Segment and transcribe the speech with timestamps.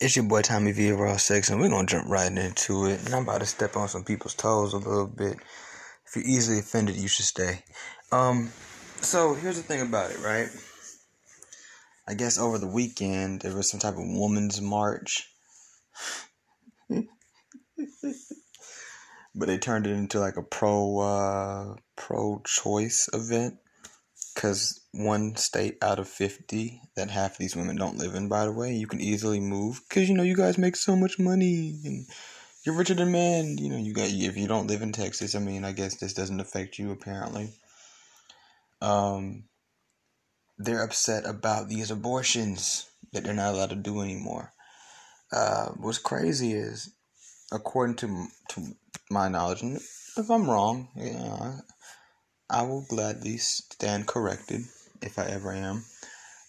[0.00, 3.04] It's your boy Tommy V Raw Sex, and we're gonna jump right into it.
[3.04, 5.36] And I'm about to step on some people's toes a little bit.
[6.06, 7.64] If you're easily offended, you should stay.
[8.12, 8.52] Um,
[9.00, 10.50] so here's the thing about it, right?
[12.06, 15.28] I guess over the weekend there was some type of woman's march,
[16.88, 17.08] but
[19.34, 23.56] they turned it into like a pro uh, pro choice event
[24.38, 28.52] because one state out of 50 that half these women don't live in by the
[28.52, 32.06] way you can easily move because you know you guys make so much money and
[32.62, 35.40] you're richer than men you know you got if you don't live in texas i
[35.40, 37.50] mean i guess this doesn't affect you apparently.
[38.80, 39.42] Um
[40.56, 44.52] they're upset about these abortions that they're not allowed to do anymore.
[45.32, 46.92] Uh what's crazy is
[47.50, 48.62] according to to
[49.10, 49.76] my knowledge and
[50.16, 51.54] if i'm wrong know
[52.50, 54.62] I will gladly stand corrected
[55.02, 55.84] if I ever am.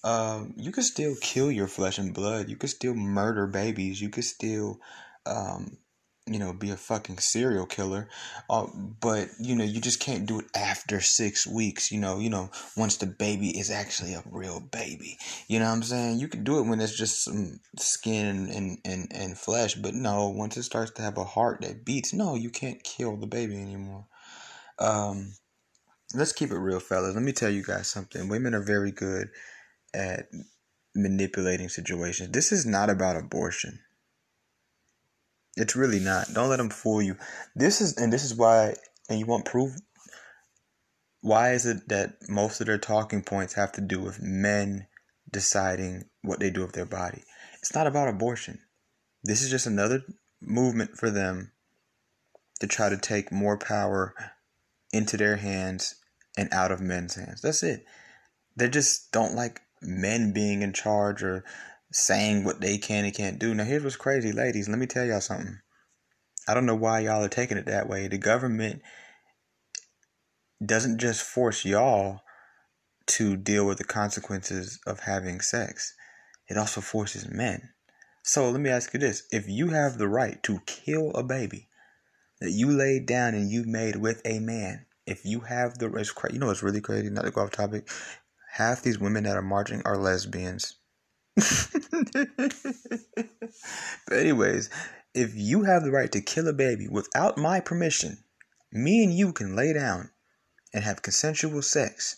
[0.03, 2.49] Um, you can still kill your flesh and blood.
[2.49, 4.01] You can still murder babies.
[4.01, 4.79] You can still,
[5.25, 5.77] um,
[6.25, 8.07] you know, be a fucking serial killer.
[8.49, 8.67] Uh,
[9.01, 11.91] but you know, you just can't do it after six weeks.
[11.91, 15.17] You know, you know, once the baby is actually a real baby.
[15.49, 16.19] You know what I'm saying?
[16.19, 19.75] You can do it when it's just some skin and and and flesh.
[19.75, 23.17] But no, once it starts to have a heart that beats, no, you can't kill
[23.17, 24.05] the baby anymore.
[24.79, 25.33] Um,
[26.13, 27.15] let's keep it real, fellas.
[27.15, 28.27] Let me tell you guys something.
[28.27, 29.29] Women are very good
[29.93, 30.27] at
[30.95, 32.31] manipulating situations.
[32.31, 33.79] This is not about abortion.
[35.55, 36.33] It's really not.
[36.33, 37.15] Don't let them fool you.
[37.55, 38.75] This is, and this is why,
[39.09, 39.71] and you want proof.
[41.21, 44.87] Why is it that most of their talking points have to do with men
[45.29, 47.23] deciding what they do with their body?
[47.59, 48.59] It's not about abortion.
[49.23, 50.03] This is just another
[50.41, 51.51] movement for them
[52.61, 54.13] to try to take more power
[54.93, 55.95] into their hands
[56.37, 57.41] and out of men's hands.
[57.41, 57.85] That's it.
[58.55, 61.43] They just don't like men being in charge or
[61.91, 63.53] saying what they can and can't do.
[63.53, 64.69] Now, here's what's crazy, ladies.
[64.69, 65.59] Let me tell y'all something.
[66.47, 68.07] I don't know why y'all are taking it that way.
[68.07, 68.81] The government
[70.65, 72.21] doesn't just force y'all
[73.09, 75.95] to deal with the consequences of having sex,
[76.47, 77.69] it also forces men.
[78.23, 81.69] So let me ask you this if you have the right to kill a baby
[82.39, 86.11] that you laid down and you made with a man, if you have the it's
[86.11, 87.09] crazy, you know it's really crazy.
[87.09, 87.89] Not to go off topic.
[88.51, 90.75] Half these women that are marching are lesbians.
[91.35, 91.47] but
[94.11, 94.69] anyways,
[95.15, 98.23] if you have the right to kill a baby without my permission,
[98.71, 100.11] me and you can lay down
[100.73, 102.17] and have consensual sex.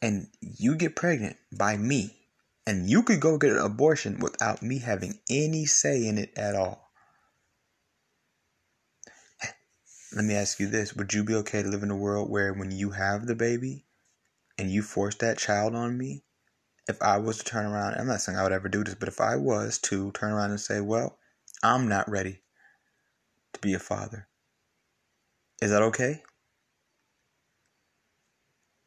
[0.00, 2.16] And you get pregnant by me.
[2.66, 6.54] And you could go get an abortion without me having any say in it at
[6.54, 6.81] all.
[10.14, 12.52] Let me ask you this Would you be okay to live in a world where
[12.52, 13.86] when you have the baby
[14.58, 16.24] and you force that child on me,
[16.88, 19.08] if I was to turn around, I'm not saying I would ever do this, but
[19.08, 21.18] if I was to turn around and say, well,
[21.62, 22.42] I'm not ready
[23.54, 24.28] to be a father,
[25.62, 26.22] is that okay?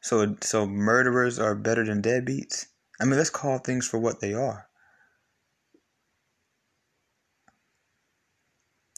[0.01, 2.67] So, so murderers are better than deadbeats?
[2.99, 4.67] I mean, let's call things for what they are.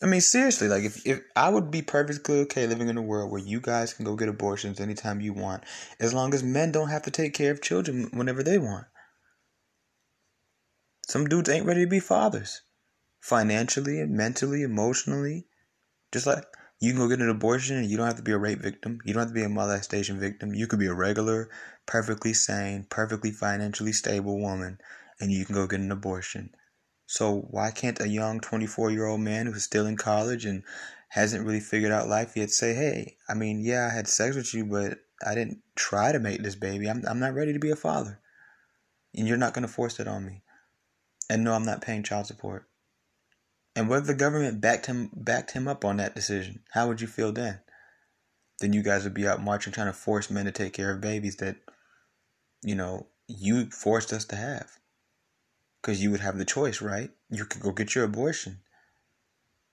[0.01, 3.31] I mean, seriously, like if, if I would be perfectly okay living in a world
[3.31, 5.63] where you guys can go get abortions anytime you want,
[5.99, 8.85] as long as men don't have to take care of children whenever they want.
[11.07, 12.61] Some dudes ain't ready to be fathers,
[13.21, 15.47] financially and mentally, emotionally.
[16.11, 16.45] Just like
[16.79, 18.99] you can go get an abortion and you don't have to be a rape victim.
[19.03, 20.53] You don't have to be a molestation victim.
[20.53, 21.49] You could be a regular,
[21.87, 24.77] perfectly sane, perfectly financially stable woman
[25.19, 26.51] and you can go get an abortion.
[27.07, 30.63] So why can't a young 24 year old man who's still in college and
[31.09, 34.53] hasn't really figured out life yet say, hey, I mean, yeah, I had sex with
[34.53, 36.89] you, but I didn't try to make this baby.
[36.89, 38.19] I'm, I'm not ready to be a father.
[39.15, 40.43] And you're not going to force it on me.
[41.29, 42.67] And no, I'm not paying child support.
[43.75, 46.63] And what if the government backed him backed him up on that decision?
[46.71, 47.61] How would you feel then?
[48.59, 50.99] Then you guys would be out marching trying to force men to take care of
[50.99, 51.57] babies that,
[52.63, 54.67] you know, you forced us to have.
[55.87, 57.11] Because you would have the choice, right?
[57.29, 58.59] You could go get your abortion.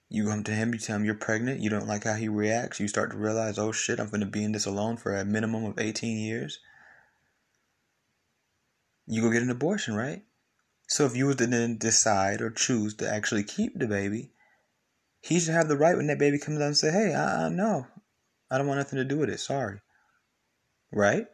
[0.08, 2.78] You come to him, you tell him you're pregnant, you don't like how he reacts,
[2.78, 5.24] you start to realize, oh shit, I'm going to be in this alone for a
[5.24, 6.60] minimum of 18 years.
[9.08, 10.22] You go get an abortion, right?
[10.86, 14.30] So if you were to then decide or choose to actually keep the baby,
[15.20, 17.48] he should have the right when that baby comes out and say, hey, I, I
[17.48, 17.88] no,
[18.52, 19.40] I don't want nothing to do with it.
[19.40, 19.80] Sorry.
[20.92, 21.26] Right?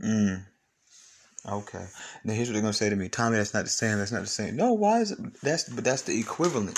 [0.00, 0.46] Mm.
[1.48, 1.86] Okay.
[2.24, 3.36] Now here's what they're gonna say to me, Tommy.
[3.36, 3.98] That's not the same.
[3.98, 4.56] That's not the same.
[4.56, 5.18] No, why is it?
[5.42, 6.76] That's but that's the equivalent.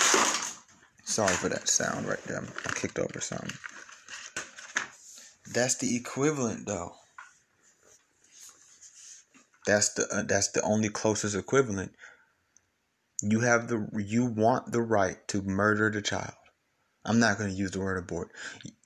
[1.05, 2.43] Sorry for that sound right there.
[2.65, 3.51] I kicked over something.
[5.53, 6.93] That's the equivalent, though.
[9.65, 11.93] That's the uh, that's the only closest equivalent.
[13.21, 16.33] You have the you want the right to murder the child.
[17.05, 18.31] I'm not going to use the word abort.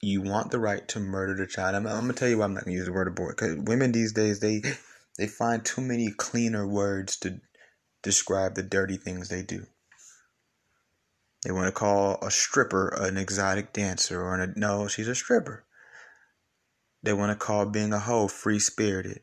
[0.01, 1.75] You want the right to murder the child.
[1.75, 3.37] I'm, I'm going to tell you why I'm not going to use the word abort.
[3.37, 4.63] Because women these days they
[5.17, 7.39] they find too many cleaner words to
[8.03, 9.65] describe the dirty things they do.
[11.43, 15.65] They want to call a stripper an exotic dancer or an, no, she's a stripper.
[17.03, 19.21] They want to call being a hoe free spirited.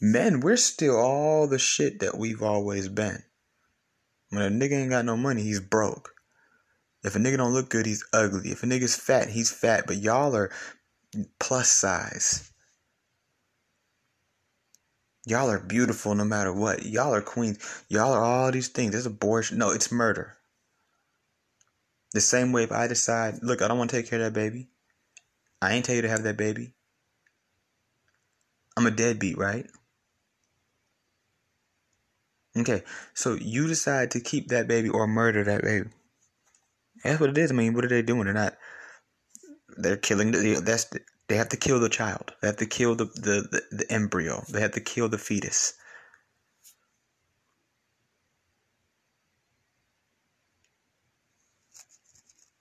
[0.00, 3.22] Men, we're still all the shit that we've always been.
[4.30, 6.12] When a nigga ain't got no money, he's broke.
[7.02, 8.50] If a nigga don't look good, he's ugly.
[8.50, 9.84] If a nigga's fat, he's fat.
[9.86, 10.50] But y'all are
[11.38, 12.52] plus size.
[15.28, 16.86] Y'all are beautiful no matter what.
[16.86, 17.58] Y'all are queens.
[17.90, 18.92] Y'all are all these things.
[18.92, 19.58] There's abortion.
[19.58, 20.38] No, it's murder.
[22.14, 24.32] The same way if I decide, look, I don't want to take care of that
[24.32, 24.68] baby.
[25.60, 26.72] I ain't tell you to have that baby.
[28.74, 29.66] I'm a deadbeat, right?
[32.56, 32.82] Okay,
[33.12, 35.90] so you decide to keep that baby or murder that baby.
[37.04, 37.50] That's what it is.
[37.50, 38.24] I mean, what are they doing?
[38.24, 38.56] They're not.
[39.76, 40.62] They're killing the.
[40.64, 40.86] That's
[41.28, 42.32] they have to kill the child.
[42.40, 44.44] They have to kill the, the, the, the embryo.
[44.48, 45.74] They have to kill the fetus.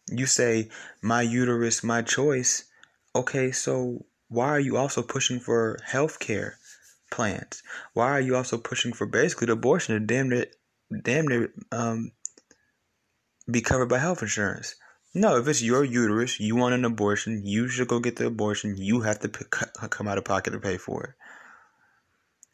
[0.10, 0.70] You say,
[1.02, 2.66] my uterus, my choice.
[3.16, 6.58] Okay, so why are you also pushing for health care
[7.10, 7.64] plans?
[7.94, 10.46] Why are you also pushing for basically the abortion to damn near,
[11.04, 12.12] damn near um,
[13.50, 14.76] be covered by health insurance?
[15.20, 18.78] No, if it's your uterus, you want an abortion, you should go get the abortion.
[18.78, 21.10] You have to come out of pocket to pay for it.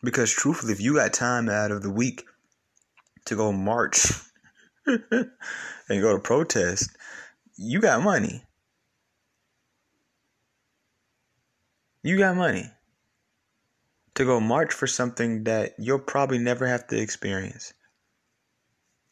[0.01, 2.23] Because truthfully, if you got time out of the week
[3.25, 4.13] to go march
[4.85, 5.01] and
[5.89, 6.89] go to protest,
[7.57, 8.45] you got money.
[12.01, 12.71] You got money
[14.15, 17.73] to go march for something that you'll probably never have to experience.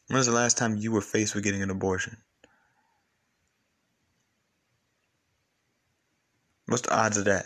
[0.06, 2.16] When was the last time you were faced with getting an abortion?
[6.72, 7.44] What's the odds of that?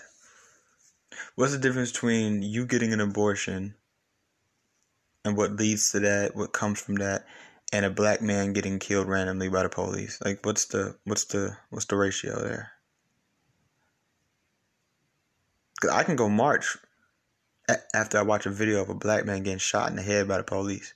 [1.34, 3.74] What's the difference between you getting an abortion
[5.24, 7.26] and what leads to that, what comes from that,
[7.72, 10.20] and a black man getting killed randomly by the police?
[10.24, 12.70] Like what's the what's the what's the ratio there?
[15.80, 16.76] Cause I can go march
[17.92, 20.36] after I watch a video of a black man getting shot in the head by
[20.36, 20.94] the police.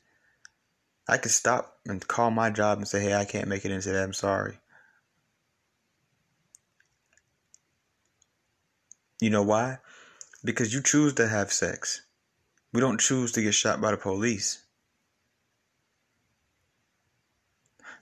[1.08, 3.90] I could stop and call my job and say, hey, I can't make it into
[3.90, 4.04] that.
[4.04, 4.60] I'm sorry.
[9.20, 9.78] You know why?
[10.42, 12.02] Because you choose to have sex.
[12.72, 14.64] We don't choose to get shot by the police.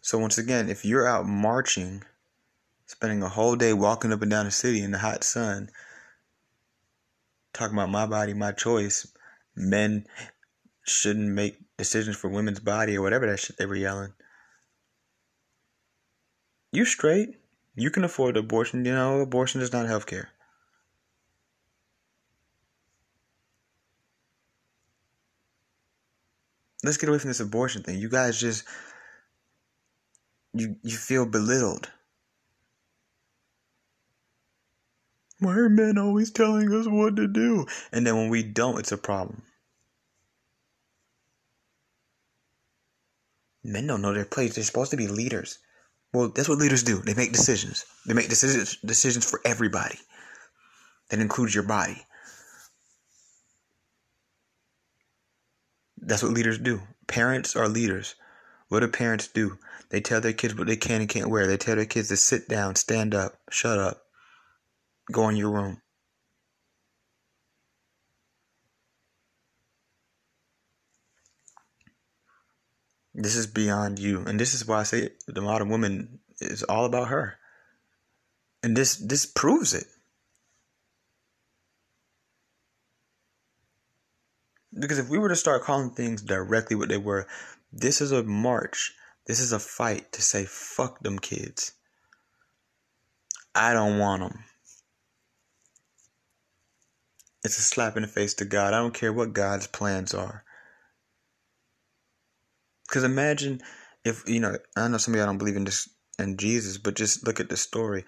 [0.01, 2.05] So, once again, if you're out marching,
[2.87, 5.71] spending a whole day walking up and down the city in the hot sun,
[7.53, 9.07] talking about my body, my choice.
[9.57, 10.07] Men
[10.85, 14.13] shouldn't make decisions for women's body or whatever that shit they were yelling.
[16.73, 17.31] You straight.
[17.75, 18.85] You can afford abortion.
[18.85, 20.07] You know, abortion is not health
[26.85, 27.99] Let's get away from this abortion thing.
[27.99, 28.65] You guys just
[30.55, 31.91] you you feel belittled.
[35.41, 37.67] Why are men always telling us what to do?
[37.93, 39.43] And then when we don't, it's a problem.
[43.63, 44.55] Men don't know their place.
[44.55, 45.59] They're supposed to be leaders.
[46.13, 47.03] Well, that's what leaders do.
[47.03, 47.85] They make decisions.
[48.07, 49.99] They make decisions decisions for everybody.
[51.11, 52.07] That includes your body.
[56.09, 56.81] That's what leaders do.
[57.07, 58.15] Parents are leaders.
[58.71, 59.59] What do parents do?
[59.91, 61.47] They tell their kids what they can and can't wear.
[61.47, 64.05] They tell their kids to sit down, stand up, shut up.
[65.13, 65.83] Go in your room.
[73.15, 74.25] This is beyond you.
[74.27, 77.37] And this is why I say the modern woman is all about her.
[78.63, 79.85] And this this proves it.
[84.79, 87.27] Because if we were to start calling things directly what they were,
[87.73, 88.95] this is a march.
[89.27, 91.73] This is a fight to say fuck them kids.
[93.55, 94.45] I don't want them.
[97.45, 98.75] It's a slap in the face to God.
[98.75, 100.45] I don't care what God's plans are.
[102.89, 103.61] Because imagine
[104.05, 106.97] if, you know, I know some of y'all don't believe in this in Jesus, but
[106.97, 108.05] just look at the story.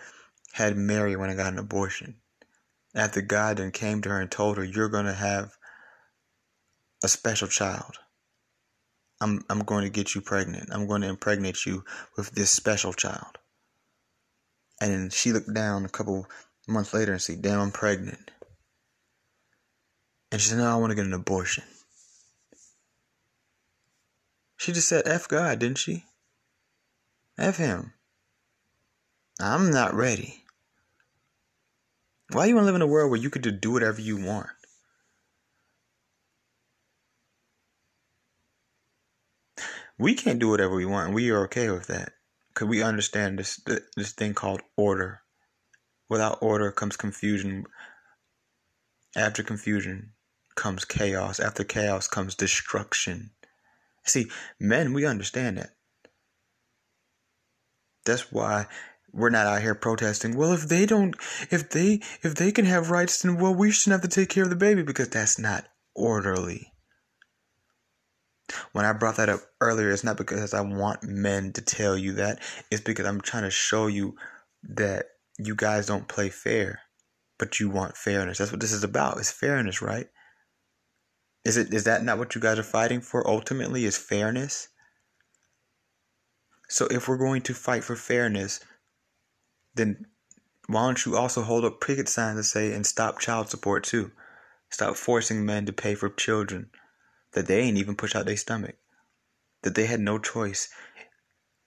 [0.53, 2.17] Had Mary when I got an abortion.
[2.95, 5.57] After God then came to her and told her, You're gonna have
[7.03, 7.99] a special child.
[9.21, 10.71] I'm I'm going to get you pregnant.
[10.73, 11.85] I'm going to impregnate you
[12.17, 13.39] with this special child.
[14.81, 16.27] And she looked down a couple
[16.67, 18.31] months later and said, Damn, I'm pregnant.
[20.33, 21.65] And she said, No, I want to get an abortion.
[24.57, 26.05] She just said F God, didn't she?
[27.39, 27.93] F him.
[29.41, 30.45] I'm not ready.
[32.33, 34.23] Why you want to live in a world where you could just do whatever you
[34.23, 34.51] want?
[40.01, 42.13] We can't do whatever we want, we are okay with that.
[42.49, 43.61] Because we understand this
[43.97, 45.21] this thing called order.
[46.09, 47.67] Without order comes confusion.
[49.15, 50.13] After confusion
[50.55, 51.39] comes chaos.
[51.39, 53.31] After chaos comes destruction.
[54.05, 55.75] See, men, we understand that.
[58.07, 58.67] That's why
[59.13, 60.35] we're not out here protesting.
[60.35, 61.15] Well, if they don't,
[61.51, 64.45] if they, if they can have rights, then well, we shouldn't have to take care
[64.45, 66.70] of the baby because that's not orderly.
[68.73, 72.15] When I brought that up earlier, it's not because I want men to tell you
[72.15, 72.41] that.
[72.71, 74.17] It's because I'm trying to show you
[74.63, 75.07] that
[75.39, 76.81] you guys don't play fair,
[77.39, 78.39] but you want fairness.
[78.39, 79.19] That's what this is about.
[79.19, 80.09] It's fairness, right?
[81.45, 84.69] Is it is that not what you guys are fighting for ultimately is fairness?
[86.69, 88.61] So if we're going to fight for fairness,
[89.75, 90.07] then
[90.67, 94.13] why don't you also hold up picket signs that say and stop child support too?
[94.71, 96.71] Stop forcing men to pay for children
[97.33, 98.77] that they ain't even push out their stomach.
[99.63, 100.69] That they had no choice.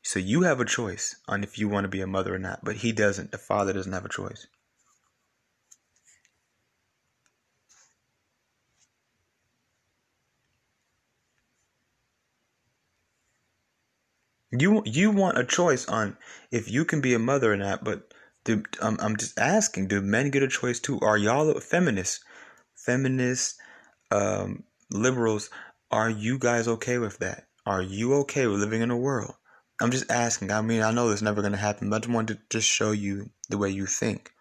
[0.04, 2.64] So you have a choice on if you want to be a mother or not,
[2.64, 3.32] but he doesn't.
[3.32, 4.48] The father doesn't have a choice.
[14.52, 16.18] You you want a choice on
[16.52, 20.02] if you can be a mother or not, but do, I'm I'm just asking, do
[20.02, 21.00] men get a choice too?
[21.00, 22.24] Are y'all feminists,
[22.76, 23.56] feminists,
[24.12, 25.50] um, liberals?
[25.92, 27.48] Are you guys okay with that?
[27.66, 29.34] Are you okay with living in a world?
[29.82, 30.52] I'm just asking.
[30.52, 32.92] I mean, I know it's never gonna happen, but I just want to just show
[32.92, 34.32] you the way you think.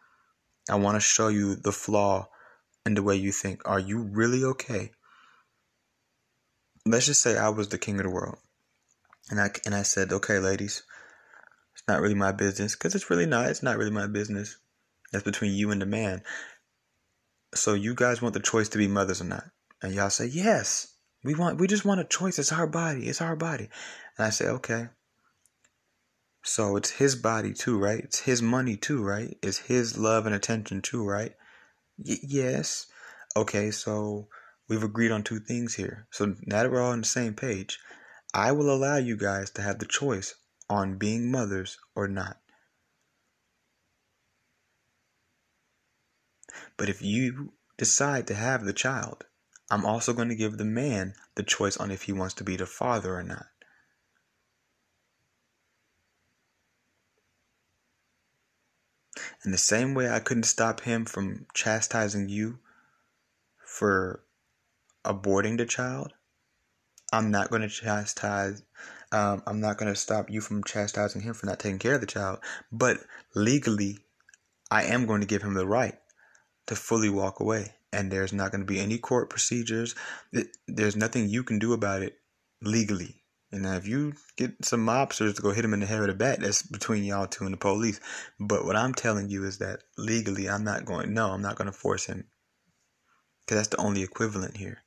[0.70, 2.28] I want to show you the flaw
[2.86, 3.62] in the way you think.
[3.64, 4.92] Are you really okay?
[6.86, 8.38] Let's just say I was the king of the world.
[9.30, 10.82] And I and I said, okay, ladies,
[11.74, 13.48] it's not really my business because it's really not.
[13.48, 14.58] It's not really my business.
[15.12, 16.22] That's between you and the man.
[17.54, 19.44] So you guys want the choice to be mothers or not?
[19.82, 20.94] And y'all say yes.
[21.24, 21.58] We want.
[21.58, 22.38] We just want a choice.
[22.38, 23.08] It's our body.
[23.08, 23.68] It's our body.
[24.16, 24.88] And I say, okay.
[26.44, 28.02] So it's his body too, right?
[28.02, 29.36] It's his money too, right?
[29.42, 31.32] It's his love and attention too, right?
[31.98, 32.86] Y- yes.
[33.36, 34.28] Okay, so
[34.68, 36.08] we've agreed on two things here.
[36.10, 37.78] So now that we're all on the same page,
[38.34, 40.34] I will allow you guys to have the choice
[40.68, 42.38] on being mothers or not.
[46.76, 49.24] But if you decide to have the child,
[49.72, 52.56] I'm also going to give the man the choice on if he wants to be
[52.56, 53.46] the father or not.
[59.46, 62.58] In the same way I couldn't stop him from chastising you
[63.64, 64.22] for
[65.06, 66.12] aborting the child,
[67.10, 68.62] I'm not going to chastise.
[69.10, 72.02] Um, I'm not going to stop you from chastising him for not taking care of
[72.02, 72.40] the child.
[72.70, 72.98] But
[73.34, 74.00] legally,
[74.70, 75.98] I am going to give him the right
[76.66, 77.76] to fully walk away.
[77.92, 79.94] And there's not going to be any court procedures.
[80.66, 82.18] There's nothing you can do about it
[82.62, 83.22] legally.
[83.52, 86.14] And if you get some mobsters to go hit him in the head with a
[86.14, 88.00] bat, that's between y'all two and the police.
[88.40, 91.12] But what I'm telling you is that legally, I'm not going.
[91.12, 92.24] No, I'm not going to force him.
[93.44, 94.82] Because that's the only equivalent here.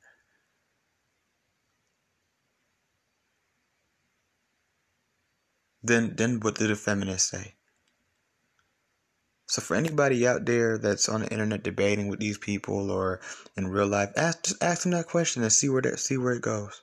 [5.86, 7.55] then then what did the feminists say?
[9.46, 13.20] So for anybody out there that's on the internet debating with these people or
[13.56, 16.34] in real life, ask just ask them that question and see where that see where
[16.34, 16.80] it goes.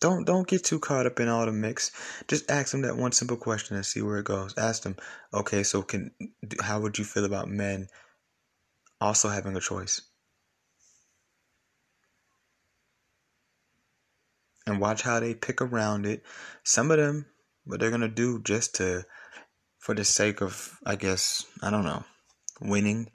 [0.00, 1.90] Don't don't get too caught up in all the mix.
[2.28, 4.56] Just ask them that one simple question and see where it goes.
[4.56, 4.96] Ask them,
[5.32, 6.12] okay, so can
[6.60, 7.88] how would you feel about men
[9.00, 10.00] also having a choice?
[14.66, 16.22] And watch how they pick around it.
[16.62, 17.26] Some of them,
[17.64, 19.04] what they're gonna do just to,
[19.78, 22.04] for the sake of, I guess, I don't know,
[22.60, 23.10] winning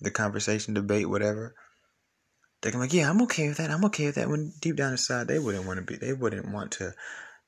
[0.00, 1.54] the conversation, debate, whatever.
[2.60, 3.70] They're gonna like, yeah, I'm okay with that.
[3.70, 4.28] I'm okay with that.
[4.28, 5.96] When deep down inside, they wouldn't want to be.
[5.96, 6.94] They wouldn't want to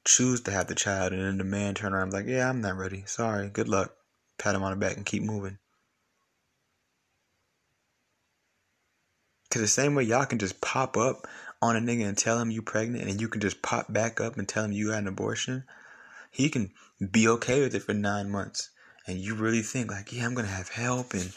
[0.07, 2.77] choose to have the child, and then the man turn around like, yeah, I'm not
[2.77, 3.05] ready.
[3.07, 3.49] Sorry.
[3.49, 3.95] Good luck.
[4.39, 5.59] Pat him on the back and keep moving.
[9.51, 11.27] Cause the same way y'all can just pop up
[11.63, 14.37] on a nigga and tell him you pregnant and you can just pop back up
[14.37, 15.65] and tell him you had an abortion,
[16.33, 16.73] he can
[17.11, 18.71] be okay with it for nine months.
[19.07, 21.33] And you really think like, yeah, I'm gonna have help and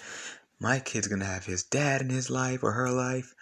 [0.60, 3.36] my kid's gonna have his dad in his life or her life.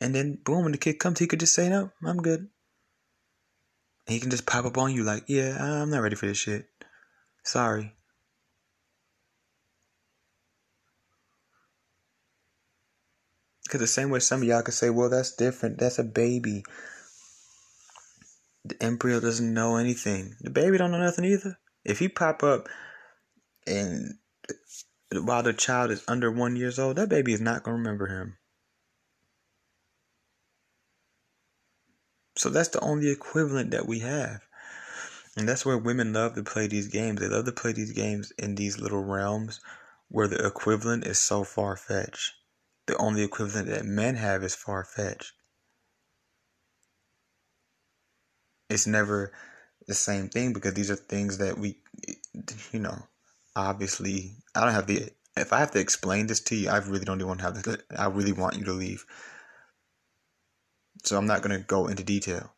[0.00, 2.48] And then boom, when the kid comes, he could just say, No, I'm good.
[4.06, 6.38] And he can just pop up on you like, Yeah, I'm not ready for this
[6.38, 6.66] shit.
[7.42, 7.94] Sorry.
[13.68, 15.76] Because the same way some of y'all could say, well, that's different.
[15.76, 16.64] That's a baby.
[18.64, 20.36] The embryo doesn't know anything.
[20.40, 21.58] The baby don't know nothing either.
[21.84, 22.66] If he pop up
[23.66, 24.14] and
[25.12, 28.06] while the child is under one years old, that baby is not going to remember
[28.06, 28.38] him.
[32.38, 34.40] So that's the only equivalent that we have.
[35.36, 37.20] And that's where women love to play these games.
[37.20, 39.60] They love to play these games in these little realms
[40.08, 42.32] where the equivalent is so far fetched.
[42.88, 45.32] The only equivalent that men have is far fetched.
[48.70, 49.30] It's never
[49.86, 51.76] the same thing because these are things that we,
[52.72, 53.06] you know,
[53.54, 55.10] obviously, I don't have the.
[55.36, 57.62] If I have to explain this to you, I really don't even want to have
[57.62, 57.76] this.
[57.96, 59.04] I really want you to leave.
[61.04, 62.54] So I'm not going to go into detail.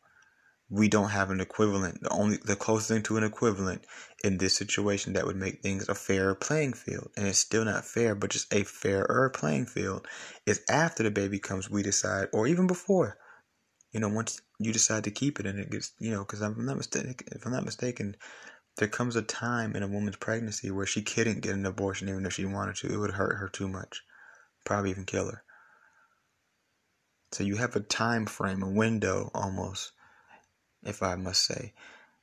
[0.73, 2.01] We don't have an equivalent.
[2.01, 3.85] The only the closest thing to an equivalent
[4.23, 7.83] in this situation that would make things a fairer playing field, and it's still not
[7.83, 10.07] fair, but just a fairer playing field,
[10.45, 13.17] is after the baby comes, we decide, or even before,
[13.91, 16.65] you know, once you decide to keep it, and it gets, you know, because I'm
[16.65, 18.15] not mistaken, if I'm not mistaken,
[18.77, 22.25] there comes a time in a woman's pregnancy where she couldn't get an abortion even
[22.25, 22.93] if she wanted to.
[22.93, 24.03] It would hurt her too much,
[24.65, 25.43] probably even kill her.
[27.33, 29.91] So you have a time frame, a window almost,
[30.83, 31.73] if I must say,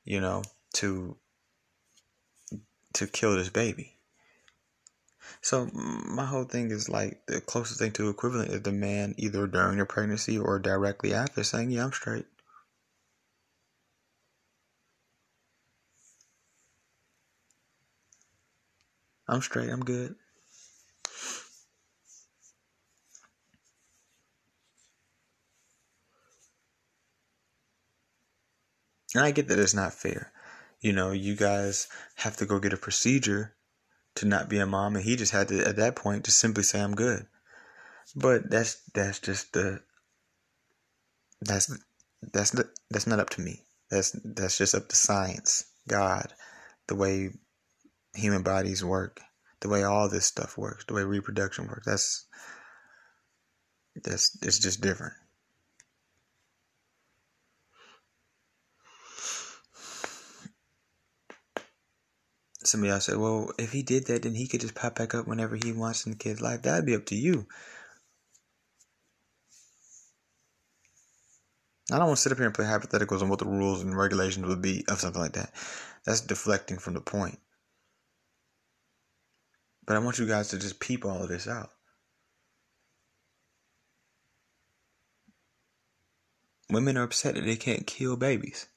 [0.03, 0.43] you know,
[0.75, 1.17] to
[2.93, 3.97] to kill this baby.
[5.41, 9.47] So my whole thing is like the closest thing to equivalent is the man either
[9.47, 12.25] during your pregnancy or directly after saying, "Yeah, I'm straight."
[19.27, 19.69] I'm straight.
[19.69, 20.15] I'm good.
[29.13, 30.31] And I get that it's not fair.
[30.81, 33.55] You know, you guys have to go get a procedure
[34.15, 36.63] to not be a mom, and he just had to, at that point, just simply
[36.63, 37.27] say, "I'm good."
[38.15, 39.81] But that's that's just the
[41.41, 41.75] that's
[42.21, 43.65] that's the, that's not up to me.
[43.89, 46.33] That's that's just up to science, God,
[46.87, 47.31] the way
[48.13, 49.21] human bodies work,
[49.61, 51.85] the way all this stuff works, the way reproduction works.
[51.85, 52.25] That's
[54.03, 55.13] that's it's just different.
[62.69, 65.25] Some else say, well, if he did that, then he could just pop back up
[65.25, 66.61] whenever he wants in the kid's life.
[66.61, 67.47] That'd be up to you.
[71.91, 73.97] I don't want to sit up here and play hypotheticals on what the rules and
[73.97, 75.51] regulations would be of something like that.
[76.05, 77.39] That's deflecting from the point.
[79.87, 81.71] But I want you guys to just peep all of this out.
[86.69, 88.67] Women are upset that they can't kill babies.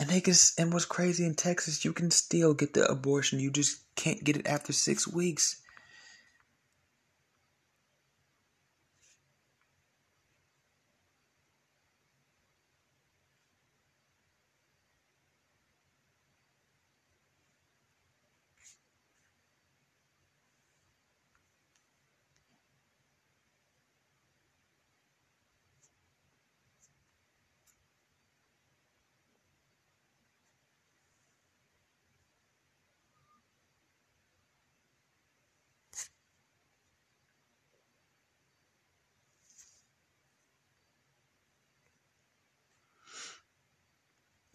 [0.00, 3.38] And they can, and what's crazy in Texas, you can still get the abortion.
[3.38, 5.62] You just can't get it after six weeks.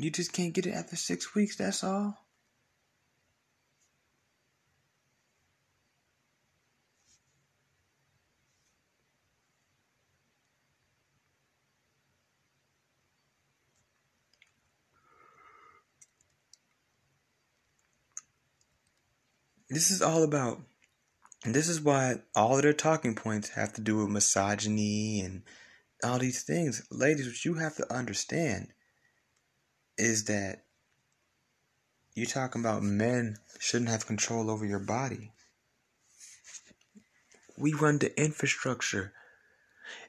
[0.02, 2.18] You just can't get it after six weeks, that's all.
[19.70, 20.62] This is all about,
[21.44, 25.44] and this is why all of their talking points have to do with misogyny and
[26.06, 26.88] all these things.
[26.90, 28.70] Ladies, what you have to understand
[30.00, 30.64] is that
[32.16, 35.32] you're talking about men shouldn't have control over your body.
[37.58, 39.14] We run the infrastructure.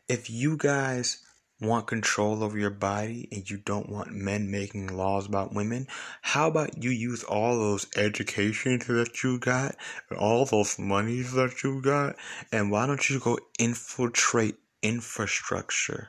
[0.08, 1.22] If you guys
[1.60, 5.86] want control over your body and you don't want men making laws about women,
[6.22, 9.76] how about you use all those educations that you got,
[10.18, 12.16] all those monies that you got,
[12.50, 16.08] and why don't you go infiltrate infrastructure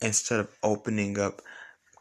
[0.00, 1.40] instead of opening up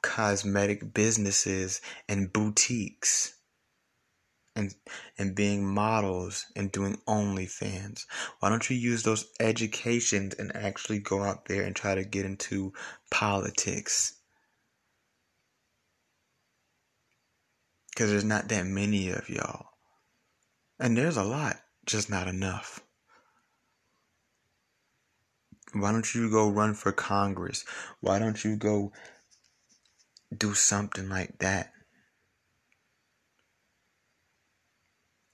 [0.04, 3.34] cosmetic businesses and boutiques
[4.56, 4.76] and
[5.18, 8.02] and being models and doing OnlyFans?
[8.40, 12.26] Why don't you use those educations and actually go out there and try to get
[12.26, 12.74] into
[13.10, 14.14] politics?
[17.90, 19.68] Because there's not that many of y'all.
[20.80, 21.58] And there's a lot.
[21.86, 22.80] just not enough.
[25.74, 27.66] Why don't you go run for Congress?
[28.00, 28.92] Why don't you go
[30.38, 31.72] do something like that?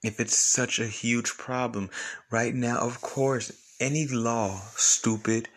[0.02, 1.90] If it's such a huge problem
[2.30, 5.48] right now, of course, any law, stupid,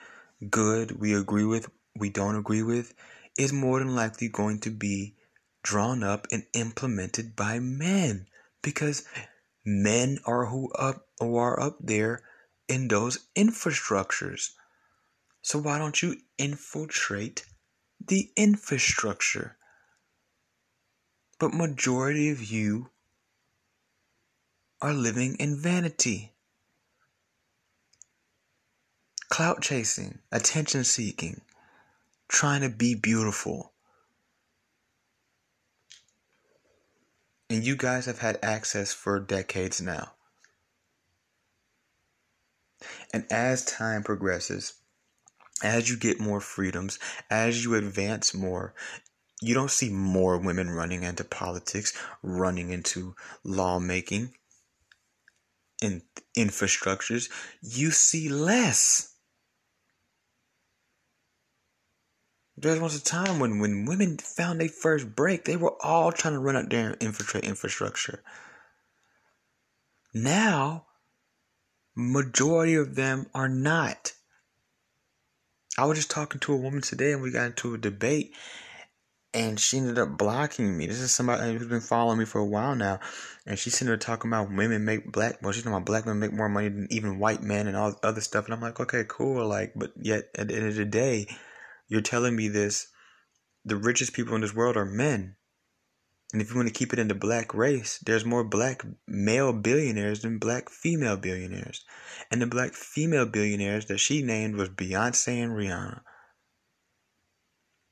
[0.49, 2.93] good, we agree with, we don't agree with,
[3.37, 5.15] is more than likely going to be
[5.63, 8.27] drawn up and implemented by men
[8.61, 9.05] because
[9.65, 12.21] men are who up who are up there
[12.67, 14.49] in those infrastructures.
[15.41, 17.45] So why don't you infiltrate
[18.07, 19.57] the infrastructure?
[21.39, 22.89] But majority of you
[24.81, 26.33] are living in vanity.
[29.29, 31.41] Clout chasing, attention seeking,
[32.27, 33.73] trying to be beautiful.
[37.49, 40.13] And you guys have had access for decades now.
[43.13, 44.73] And as time progresses,
[45.61, 46.97] as you get more freedoms,
[47.29, 48.73] as you advance more,
[49.41, 54.33] you don't see more women running into politics, running into lawmaking
[55.81, 56.01] in
[56.37, 57.29] infrastructures.
[57.61, 59.13] You see less.
[62.55, 66.35] There was a time when, when women found their first break, they were all trying
[66.35, 68.23] to run out there and infiltrate infrastructure.
[70.13, 70.85] Now,
[71.95, 74.13] majority of them are not.
[75.77, 78.35] I was just talking to a woman today and we got into a debate
[79.33, 80.85] and she ended up blocking me.
[80.85, 82.99] This is somebody who's been following me for a while now.
[83.47, 86.19] And she's sitting there talking about women make black well, she's talking about black men
[86.19, 88.45] make more money than even white men and all other stuff.
[88.45, 91.27] And I'm like, okay, cool, like, but yet at the end of the day,
[91.87, 92.87] you're telling me this
[93.65, 95.35] the richest people in this world are men.
[96.33, 99.53] And if you want to keep it in the black race, there's more black male
[99.53, 101.85] billionaires than black female billionaires.
[102.31, 106.01] And the black female billionaires that she named was Beyonce and Rihanna.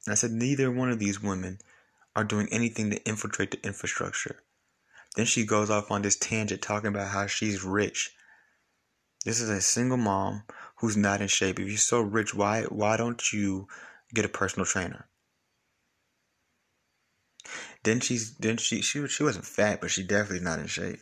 [0.08, 1.60] And I said, neither one of these women
[2.16, 4.42] are doing anything to infiltrate the infrastructure.
[5.16, 8.12] Then she goes off on this tangent talking about how she's rich.
[9.24, 10.44] This is a single mom
[10.78, 11.60] who's not in shape.
[11.60, 13.68] If you're so rich, why why don't you
[14.16, 15.08] get a personal trainer?
[17.84, 21.00] Then she's then she she she wasn't fat, but she definitely not in shape.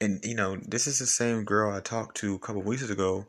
[0.00, 3.26] And you know, this is the same girl I talked to a couple weeks ago,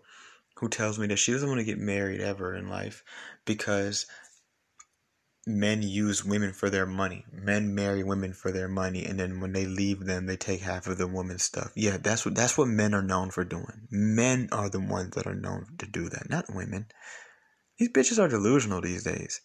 [0.58, 3.04] who tells me that she doesn't want to get married ever in life
[3.45, 4.06] because
[5.45, 7.26] men use women for their money.
[7.32, 10.88] Men marry women for their money, and then when they leave them, they take half
[10.88, 11.71] of the woman's stuff.
[11.76, 13.88] Yeah, that's what that's what men are known for doing.
[13.89, 16.88] Men are the ones that are known to do that, not women.
[17.78, 19.41] These bitches are delusional these days.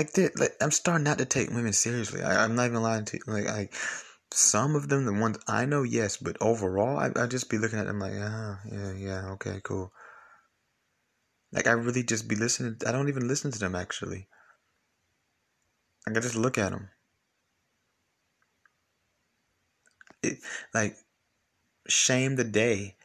[0.00, 2.22] Like, like I'm starting not to take women seriously.
[2.22, 3.22] I, am not even lying to you.
[3.26, 3.74] Like, like
[4.32, 7.78] some of them, the ones I know, yes, but overall, I I just be looking
[7.78, 9.92] at them like, ah, yeah, yeah, okay, cool.
[11.52, 12.76] Like I really just be listening.
[12.86, 14.28] I don't even listen to them actually.
[16.06, 16.88] Like I just look at them.
[20.22, 20.38] It,
[20.72, 20.96] like
[21.88, 22.96] shame the day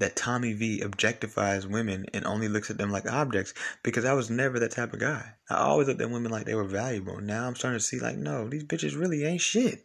[0.00, 4.30] that Tommy V objectifies women and only looks at them like objects because I was
[4.30, 5.34] never that type of guy.
[5.48, 7.20] I always looked at women like they were valuable.
[7.20, 9.84] Now I'm starting to see like, no, these bitches really ain't shit.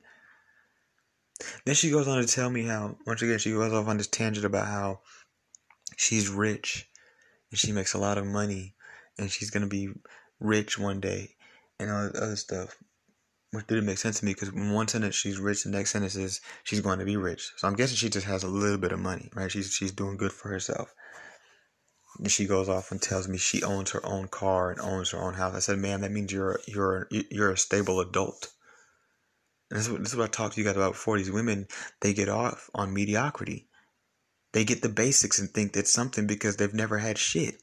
[1.66, 4.08] Then she goes on to tell me how, once again, she goes off on this
[4.08, 5.02] tangent about how
[5.98, 6.90] she's rich
[7.52, 8.74] and she makes a lot of money
[9.18, 9.90] and she's gonna be
[10.40, 11.36] rich one day
[11.78, 12.78] and all this other stuff
[13.56, 16.42] which didn't make sense to me because one sentence she's rich, the next sentence is
[16.64, 17.52] she's going to be rich.
[17.58, 19.52] So I'm guessing she just has a little bit of money, right?
[19.52, 20.94] She's she's doing good for herself.
[22.20, 25.22] And she goes off and tells me she owns her own car and owns her
[25.22, 25.56] own house.
[25.56, 28.52] I said, "Ma'am, that means you're you're you're a stable adult."
[29.70, 31.18] And this is what, this is what I talked to you guys about before.
[31.18, 31.68] These women
[32.02, 33.68] they get off on mediocrity.
[34.54, 37.56] They get the basics and think that's something because they've never had shit.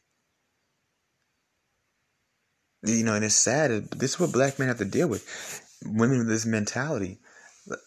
[2.85, 3.91] You know, and it's sad.
[3.93, 5.25] This is what black men have to deal with.
[5.85, 7.19] Women with this mentality.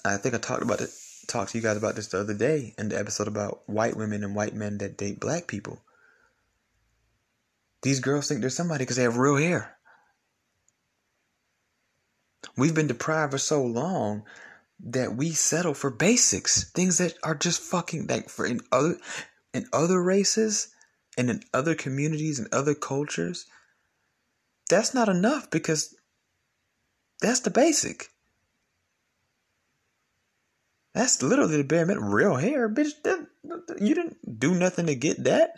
[0.04, 0.90] I think I talked about it,
[1.28, 4.24] talked to you guys about this the other day in the episode about white women
[4.24, 5.82] and white men that date black people.
[7.82, 9.78] These girls think they're somebody because they have real hair.
[12.58, 14.24] We've been deprived for so long
[14.80, 18.98] that we settle for basics, things that are just fucking like for in other
[19.54, 20.70] in other races
[21.18, 23.46] and in other communities and other cultures.
[24.70, 25.95] That's not enough because
[27.22, 28.10] that's the basic.
[30.94, 32.14] That's literally the bare minimum.
[32.14, 32.92] Real hair, bitch.
[33.04, 33.28] That,
[33.80, 35.52] you didn't do nothing to get that.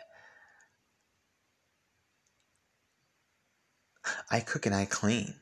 [4.32, 5.36] I cook and I clean.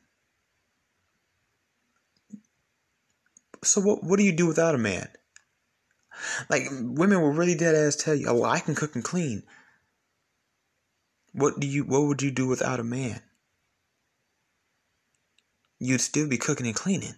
[3.64, 5.08] So what what do you do without a man?
[6.48, 9.42] Like women will really dead ass tell you, "Oh, I can cook and clean."
[11.32, 11.84] What do you?
[11.84, 13.20] What would you do without a man?
[15.78, 17.14] You'd still be cooking and cleaning.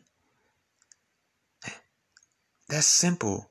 [2.69, 3.51] That's simple.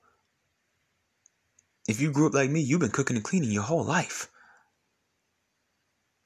[1.87, 4.29] If you grew up like me, you've been cooking and cleaning your whole life.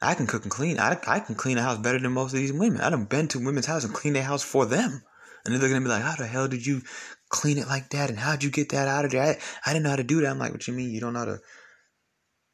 [0.01, 0.79] I can cook and clean.
[0.79, 2.81] I, I can clean a house better than most of these women.
[2.81, 5.03] I done been to women's house and cleaned their house for them.
[5.45, 6.81] And they're gonna be like, how the hell did you
[7.29, 8.09] clean it like that?
[8.09, 9.21] And how'd you get that out of there?
[9.21, 10.29] I, I didn't know how to do that.
[10.29, 10.89] I'm like, what you mean?
[10.89, 11.39] You don't know how to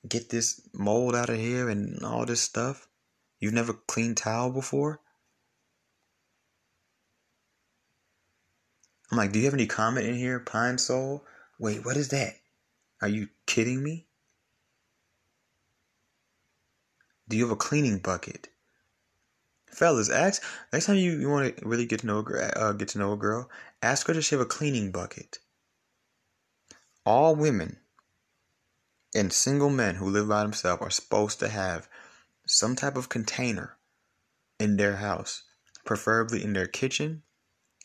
[0.07, 2.87] get this mold out of here and all this stuff?
[3.39, 4.99] You've never cleaned towel before?
[9.11, 11.23] I'm like, do you have any Comet in here, Pine Sol?
[11.59, 12.35] Wait, what is that?
[13.01, 14.07] Are you kidding me?
[17.29, 18.49] Do you have a cleaning bucket?
[19.67, 20.41] Fellas, ask
[20.73, 23.13] next time you, you want to really get to know a, uh, get to know
[23.13, 23.49] a girl,
[23.81, 25.39] ask her to have a cleaning bucket.
[27.05, 27.77] All women
[29.13, 31.87] and single men who live by themselves are supposed to have
[32.45, 33.77] some type of container
[34.59, 35.43] in their house,
[35.85, 37.23] preferably in their kitchen,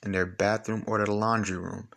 [0.02, 1.88] in their bathroom, or their laundry room.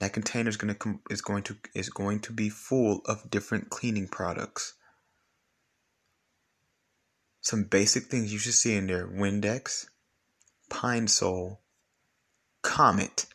[0.00, 3.70] That container is going to is going to is going to be full of different
[3.70, 4.74] cleaning products.
[7.40, 9.86] Some basic things you should see in there Windex,
[10.70, 11.60] Pine Sol,
[12.62, 13.26] Comet.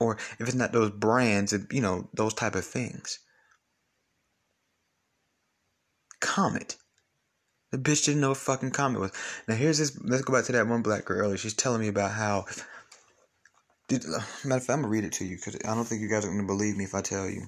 [0.00, 3.20] Or if it's not those brands, you know, those type of things.
[6.20, 6.76] Comet.
[7.72, 9.12] The bitch didn't know what fucking Comet was.
[9.48, 9.98] Now here's this.
[10.04, 11.38] Let's go back to that one black girl earlier.
[11.38, 12.44] She's telling me about how.
[13.88, 16.02] Did, uh, matter of fact, I'm gonna read it to you because I don't think
[16.02, 17.46] you guys are gonna believe me if I tell you.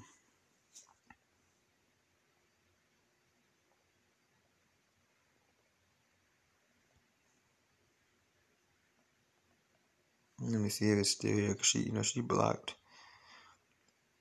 [10.40, 11.54] Let me see if it's still here.
[11.54, 12.76] Cause she, you know, she blocked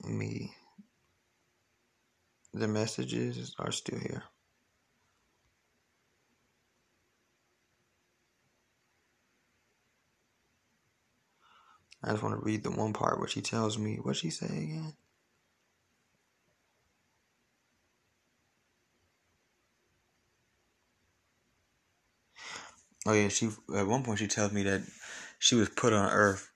[0.03, 0.53] me.
[2.53, 4.23] The messages are still here.
[12.03, 14.45] I just want to read the one part where she tells me what she say
[14.47, 14.93] again.
[23.05, 24.81] Oh yeah, she at one point she tells me that
[25.39, 26.51] she was put on earth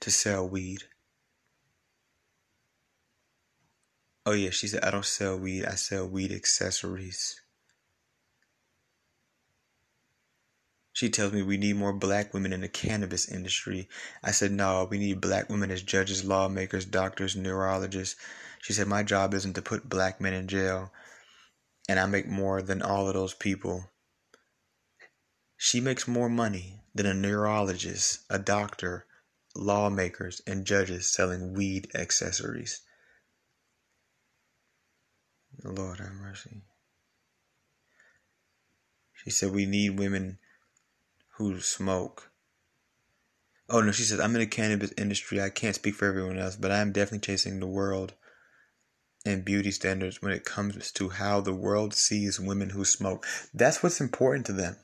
[0.00, 0.84] to sell weed.
[4.26, 7.40] Oh yeah, she said I don't sell weed, I sell weed accessories.
[10.98, 13.88] She tells me we need more black women in the cannabis industry.
[14.20, 18.16] I said, no, we need black women as judges, lawmakers, doctors, neurologists.
[18.62, 20.92] She said, my job isn't to put black men in jail,
[21.88, 23.92] and I make more than all of those people.
[25.56, 29.06] She makes more money than a neurologist, a doctor,
[29.54, 32.80] lawmakers, and judges selling weed accessories.
[35.62, 36.64] Lord have mercy.
[39.14, 40.40] She said, We need women
[41.38, 42.30] who smoke.
[43.70, 45.40] Oh no, she says I'm in the cannabis industry.
[45.40, 48.14] I can't speak for everyone else, but I am definitely chasing the world
[49.24, 53.24] and beauty standards when it comes to how the world sees women who smoke.
[53.54, 54.76] That's what's important to them.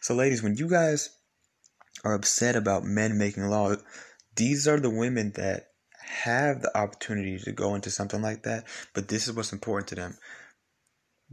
[0.00, 1.10] So, ladies, when you guys
[2.04, 3.76] are upset about men making law,
[4.36, 5.68] these are the women that
[6.00, 9.94] have the opportunity to go into something like that, but this is what's important to
[9.94, 10.18] them.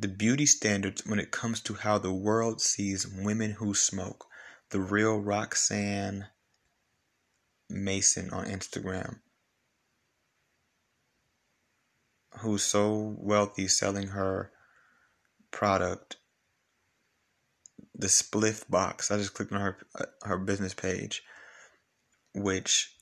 [0.02, 4.26] The beauty standards when it comes to how the world sees women who smoke.
[4.72, 6.26] The real Roxanne
[7.70, 9.20] Mason on Instagram,
[12.40, 14.52] who's so wealthy selling her
[15.52, 16.16] product
[17.94, 19.12] the spliff box.
[19.12, 21.22] I just clicked on her uh, her business page,
[22.34, 22.96] which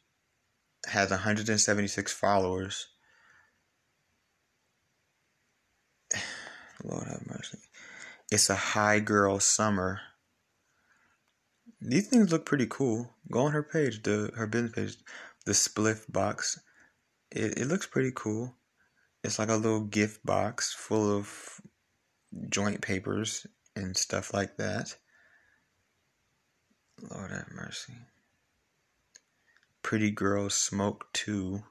[0.87, 2.87] has 176 followers.
[6.83, 7.59] Lord have mercy.
[8.31, 9.99] It's a high girl summer.
[11.81, 13.09] These things look pretty cool.
[13.31, 14.97] Go on her page, the her business page,
[15.45, 16.59] the spliff box.
[17.31, 18.55] It it looks pretty cool.
[19.23, 21.59] It's like a little gift box full of
[22.49, 24.95] joint papers and stuff like that.
[27.01, 27.93] Lord have mercy.
[29.81, 31.63] Pretty girls smoke too.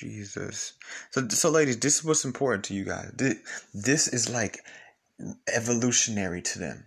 [0.00, 0.74] Jesus.
[1.10, 3.12] So, so ladies, this is what's important to you guys.
[3.72, 4.58] This, is like
[5.52, 6.86] evolutionary to them.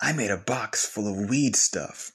[0.00, 2.12] I made a box full of weed stuff.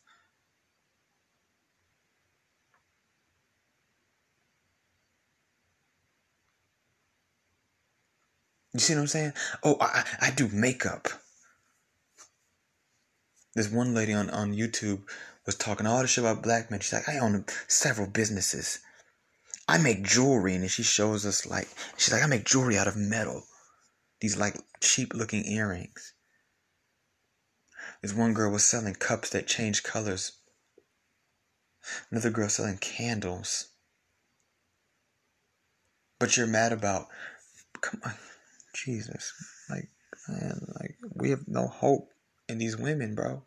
[8.74, 9.34] You see what I'm saying?
[9.64, 11.08] Oh, I, I do makeup.
[13.56, 15.02] this one lady on, on YouTube
[15.46, 16.80] was talking all this shit about black men.
[16.80, 18.80] She's like, I own several businesses.
[19.70, 22.98] I make jewelry, and she shows us like she's like, I make jewelry out of
[22.98, 23.44] metal.
[24.20, 26.16] These like cheap looking earrings.
[28.02, 30.32] This one girl was selling cups that change colors.
[32.10, 33.68] Another girl selling candles.
[36.20, 37.06] But you're mad about
[37.80, 38.16] come on
[38.74, 39.32] Jesus.
[39.70, 39.90] Like
[40.28, 42.10] man, like we have no hope
[42.48, 43.44] in these women, bro.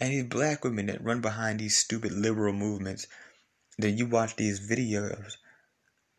[0.00, 3.06] And these black women that run behind these stupid liberal movements,
[3.78, 5.36] then you watch these videos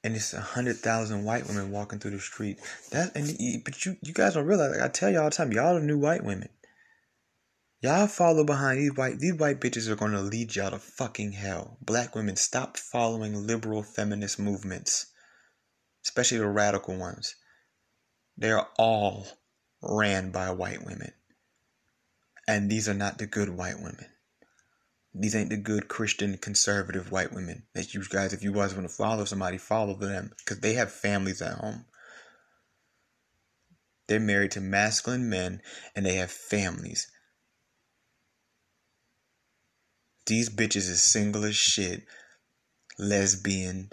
[0.04, 2.60] and it's a hundred thousand white women walking through the street.
[2.92, 4.72] That and but you you guys don't realize.
[4.72, 6.50] Like I tell y'all all the time, y'all are new white women.
[7.82, 11.78] Y'all follow behind these white these white bitches are gonna lead y'all to fucking hell.
[11.82, 15.08] Black women, stop following liberal feminist movements,
[16.06, 17.36] especially the radical ones.
[18.38, 19.28] They are all
[19.82, 21.14] ran by white women.
[22.48, 24.08] And these are not the good white women.
[25.14, 28.88] These ain't the good Christian conservative white women that you guys, if you guys want
[28.88, 31.86] to follow somebody, follow them because they have families at home.
[34.08, 35.62] They're married to masculine men
[35.96, 37.08] and they have families.
[40.26, 42.06] These bitches is single as shit,
[42.98, 43.92] lesbian,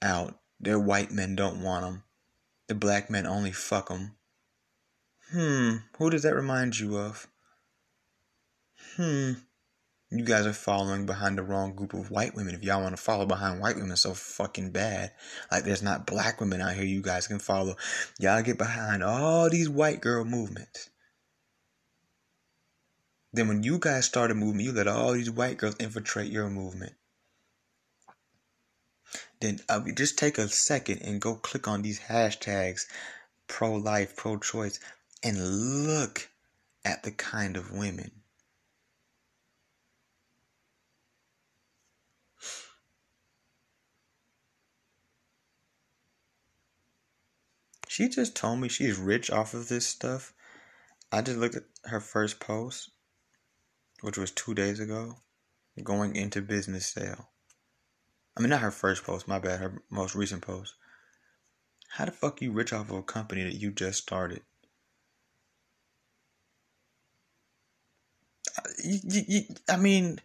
[0.00, 0.38] out.
[0.60, 2.04] Their white men don't want them.
[2.68, 4.16] The black men only fuck them.
[5.32, 7.26] Hmm, who does that remind you of?
[8.96, 9.32] Hmm.
[10.10, 12.54] You guys are following behind the wrong group of white women.
[12.54, 15.12] If y'all want to follow behind white women so fucking bad,
[15.50, 17.76] like there's not black women out here you guys can follow.
[18.20, 20.90] Y'all get behind all these white girl movements.
[23.32, 26.50] Then when you guys start a movement, you let all these white girls infiltrate your
[26.50, 26.92] movement.
[29.40, 32.82] Then uh, just take a second and go click on these hashtags
[33.46, 34.78] pro life, pro choice,
[35.22, 36.28] and look
[36.84, 38.21] at the kind of women
[47.92, 50.32] She just told me she's rich off of this stuff.
[51.12, 52.90] I just looked at her first post,
[54.00, 55.16] which was two days ago,
[55.84, 57.28] going into business sale.
[58.34, 60.72] I mean, not her first post, my bad, her most recent post.
[61.90, 64.40] How the fuck you rich off of a company that you just started?
[68.56, 70.18] Uh, you, you, you, I mean,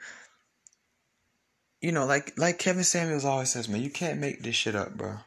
[1.81, 4.95] you know, like like Kevin Samuels always says, man, you can't make this shit up,
[4.95, 5.17] bro.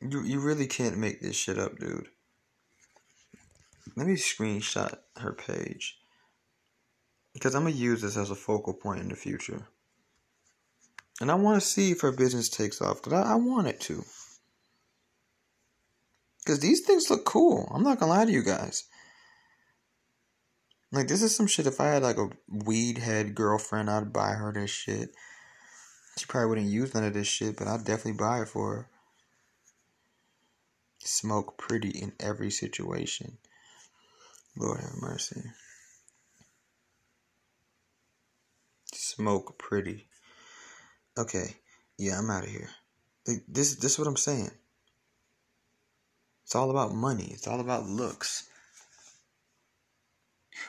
[0.00, 2.08] You you really can't make this shit up, dude.
[3.96, 5.98] Let me screenshot her page.
[7.34, 9.68] Because I'm going to use this as a focal point in the future.
[11.20, 13.02] And I want to see if her business takes off.
[13.02, 14.04] Because I, I want it to.
[16.38, 17.70] Because these things look cool.
[17.74, 18.84] I'm not going to lie to you guys.
[20.90, 21.66] Like, this is some shit.
[21.66, 25.10] If I had, like, a weed head girlfriend, I'd buy her this shit.
[26.18, 28.88] She probably wouldn't use none of this shit, but I'd definitely buy it for her.
[31.02, 33.38] Smoke pretty in every situation.
[34.56, 35.42] Lord have mercy.
[38.92, 40.06] Smoke pretty.
[41.18, 41.56] Okay,
[41.98, 42.70] yeah, I'm out of here.
[43.48, 44.50] This, this is what I'm saying.
[46.44, 47.30] It's all about money.
[47.32, 48.48] It's all about looks.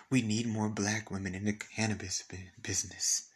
[0.10, 2.24] We need more black women in the cannabis
[2.62, 3.28] business.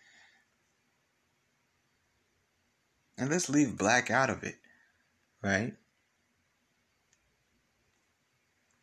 [3.18, 4.56] And let's leave black out of it,
[5.42, 5.74] right?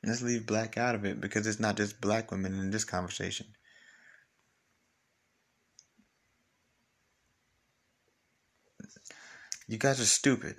[0.05, 3.47] Let's leave black out of it because it's not just black women in this conversation.
[9.69, 10.57] You guys are stupid.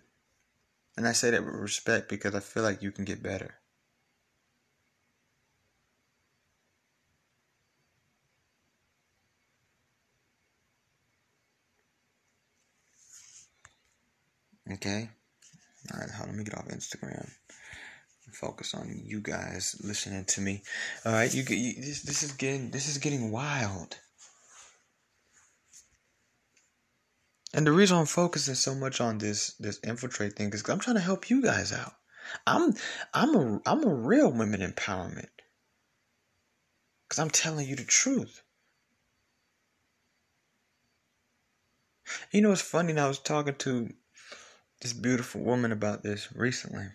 [0.95, 3.55] And I say that with respect because I feel like you can get better.
[14.71, 15.09] Okay?
[15.91, 17.29] Alright, hold on, let me get off Instagram
[18.33, 20.63] focus on you guys listening to me.
[21.05, 23.97] All right, you, you this this is getting this is getting wild.
[27.53, 30.79] And the reason I'm focusing so much on this this infiltrate thing is because I'm
[30.79, 31.93] trying to help you guys out.
[32.47, 32.73] I'm
[33.13, 35.29] I'm a I'm a real women empowerment.
[37.09, 38.41] Cause I'm telling you the truth.
[42.31, 42.97] You know, it's funny.
[42.97, 43.93] I was talking to
[44.81, 46.87] this beautiful woman about this recently.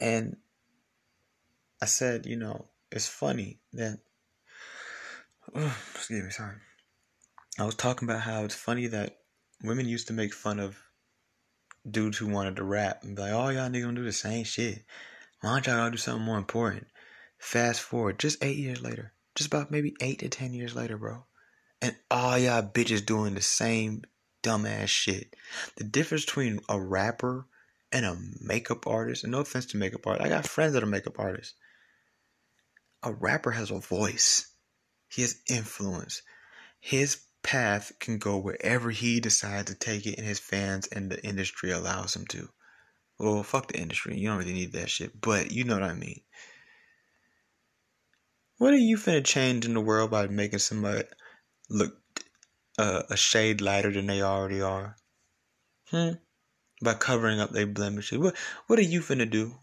[0.00, 0.36] And
[1.82, 3.98] I said, you know, it's funny that,
[5.54, 6.56] oh, excuse me, sorry.
[7.58, 9.18] I was talking about how it's funny that
[9.62, 10.78] women used to make fun of
[11.88, 14.44] dudes who wanted to rap and be like, "Oh, y'all niggas gonna do the same
[14.44, 14.84] shit.
[15.40, 16.86] Why don't y'all do something more important?"
[17.38, 21.24] Fast forward, just eight years later, just about maybe eight to ten years later, bro,
[21.80, 24.02] and all y'all bitches doing the same
[24.42, 25.34] dumbass shit.
[25.76, 27.46] The difference between a rapper
[27.92, 30.86] and a makeup artist, and no offense to makeup artists, I got friends that are
[30.86, 31.54] makeup artists.
[33.02, 34.52] A rapper has a voice.
[35.08, 36.22] He has influence.
[36.80, 41.24] His path can go wherever he decides to take it, and his fans and the
[41.24, 42.48] industry allows him to.
[43.18, 44.16] Well, fuck the industry.
[44.16, 46.20] You don't really need that shit, but you know what I mean.
[48.58, 51.04] What are you finna change in the world by making somebody
[51.70, 51.96] look
[52.76, 54.96] uh, a shade lighter than they already are?
[55.90, 56.10] Hmm?
[56.80, 58.18] By covering up their blemishes.
[58.18, 59.58] What what are you finna do?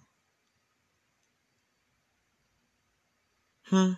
[3.68, 3.93] Hmm?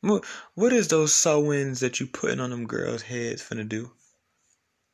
[0.00, 0.24] What
[0.54, 3.92] what is those sew-ins that you putting on them girls' heads finna do?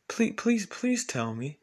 [0.09, 1.59] Please please please tell me.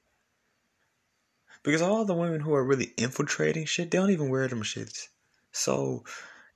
[1.64, 5.10] Because all the women who are really infiltrating shit, they don't even wear them shits.
[5.52, 6.04] So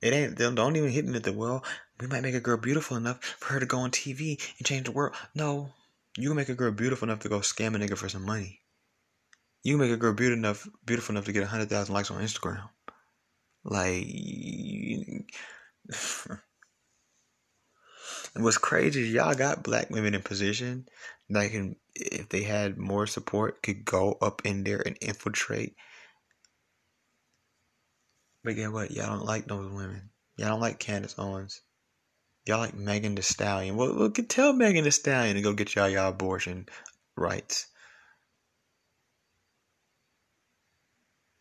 [0.00, 1.64] it ain't they don't even hit me with the well,
[2.00, 4.86] we might make a girl beautiful enough for her to go on TV and change
[4.86, 5.14] the world.
[5.34, 5.72] No.
[6.16, 8.60] You can make a girl beautiful enough to go scam a nigga for some money.
[9.62, 12.22] You can make a girl beautiful enough beautiful enough to get hundred thousand likes on
[12.22, 12.68] Instagram.
[13.64, 14.06] Like
[18.34, 20.88] what's crazy is y'all got black women in position
[21.30, 25.74] that can, if they had more support, could go up in there and infiltrate.
[28.44, 28.92] But guess what?
[28.92, 30.10] Y'all don't like those women.
[30.36, 31.62] Y'all don't like Candace Owens.
[32.46, 33.76] Y'all like Megan Thee Stallion.
[33.76, 36.68] Well, well tell Megan Thee Stallion to go get y'all y'all abortion
[37.16, 37.66] rights.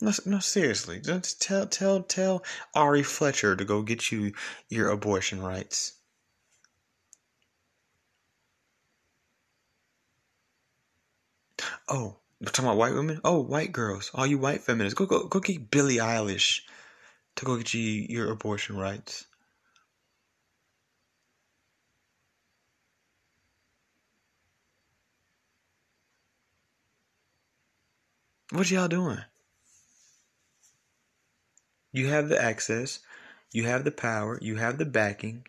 [0.01, 0.99] No, no, seriously.
[0.99, 2.43] Just tell, tell, tell
[2.73, 4.33] Ari Fletcher to go get you
[4.67, 5.93] your abortion rights.
[11.87, 13.21] Oh, we're talking about white women?
[13.23, 14.09] Oh, white girls.
[14.13, 14.97] All you white feminists.
[14.97, 16.61] Go go go get Billie Eilish
[17.35, 19.25] to go get you your abortion rights.
[28.51, 29.19] What y'all doing?
[31.91, 32.99] You have the access,
[33.51, 35.47] you have the power, you have the backing,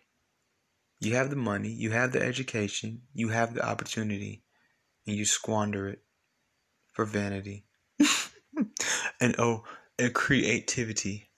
[0.98, 4.44] you have the money, you have the education, you have the opportunity,
[5.06, 6.02] and you squander it
[6.94, 7.66] for vanity.
[9.20, 9.64] and oh,
[9.98, 11.28] and creativity.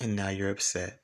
[0.00, 1.03] And now you're upset.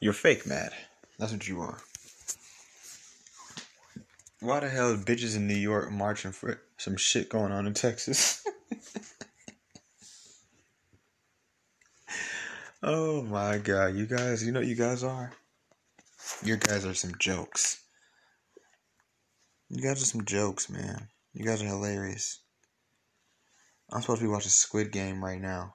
[0.00, 0.72] You're fake mad.
[1.18, 1.78] That's what you are.
[4.40, 8.42] Why the hell bitches in New York marching for some shit going on in Texas?
[12.82, 15.32] Oh my god, you guys, you know you guys are?
[16.42, 17.78] You guys are some jokes.
[19.68, 21.08] You guys are some jokes, man.
[21.34, 22.40] You guys are hilarious.
[23.92, 25.74] I'm supposed to be watching Squid Game right now.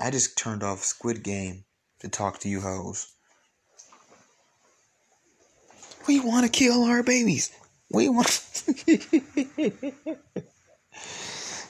[0.00, 1.66] I just turned off Squid Game
[2.00, 3.12] to talk to you hoes.
[6.06, 7.50] We want to kill our babies.
[7.90, 8.42] We want.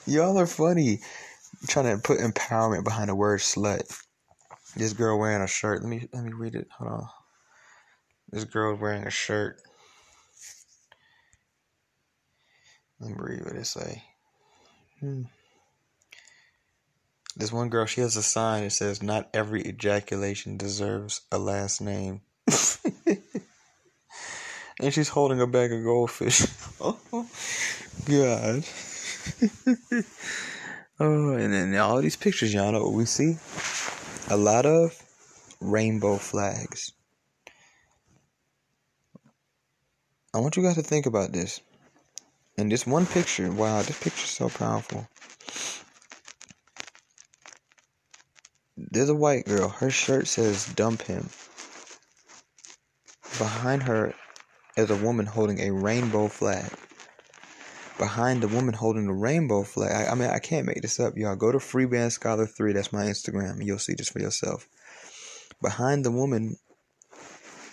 [0.07, 1.01] Y'all are funny.
[1.61, 3.83] I'm trying to put empowerment behind the word slut.
[4.77, 5.83] This girl wearing a shirt.
[5.83, 6.68] Let me let me read it.
[6.79, 7.09] Hold on.
[8.31, 9.62] This girl wearing a shirt.
[13.01, 14.03] Let me read what it say.
[15.01, 15.22] Hmm.
[17.37, 21.80] This one girl, she has a sign that says, "Not every ejaculation deserves a last
[21.80, 22.22] name."
[24.80, 26.47] and she's holding a bag of goldfish.
[26.80, 26.99] oh,
[28.07, 28.64] God.
[31.01, 33.37] oh, and then all these pictures, y'all know what we see
[34.28, 34.93] a lot of
[35.61, 36.93] rainbow flags.
[40.34, 41.61] I want you guys to think about this.
[42.59, 45.07] And this one picture, wow, this picture's so powerful.
[48.77, 49.68] There's a white girl.
[49.68, 51.29] Her shirt says dump him.
[53.39, 54.14] Behind her
[54.77, 56.70] is a woman holding a rainbow flag
[57.99, 59.91] behind the woman holding the rainbow flag.
[59.91, 61.37] I, I, mean, I can't make this up, y'all.
[61.37, 64.68] Go to Freeband Scholar 3, that's my Instagram, and you'll see this for yourself.
[65.62, 66.57] Behind the woman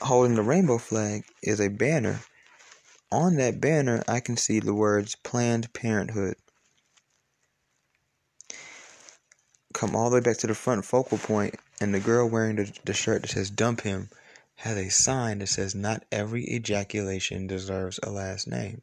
[0.01, 2.21] holding the rainbow flag is a banner.
[3.11, 6.35] On that banner, I can see the words Planned Parenthood.
[9.73, 12.71] Come all the way back to the front focal point, and the girl wearing the,
[12.85, 14.09] the shirt that says Dump Him
[14.57, 18.81] has a sign that says Not every ejaculation deserves a last name.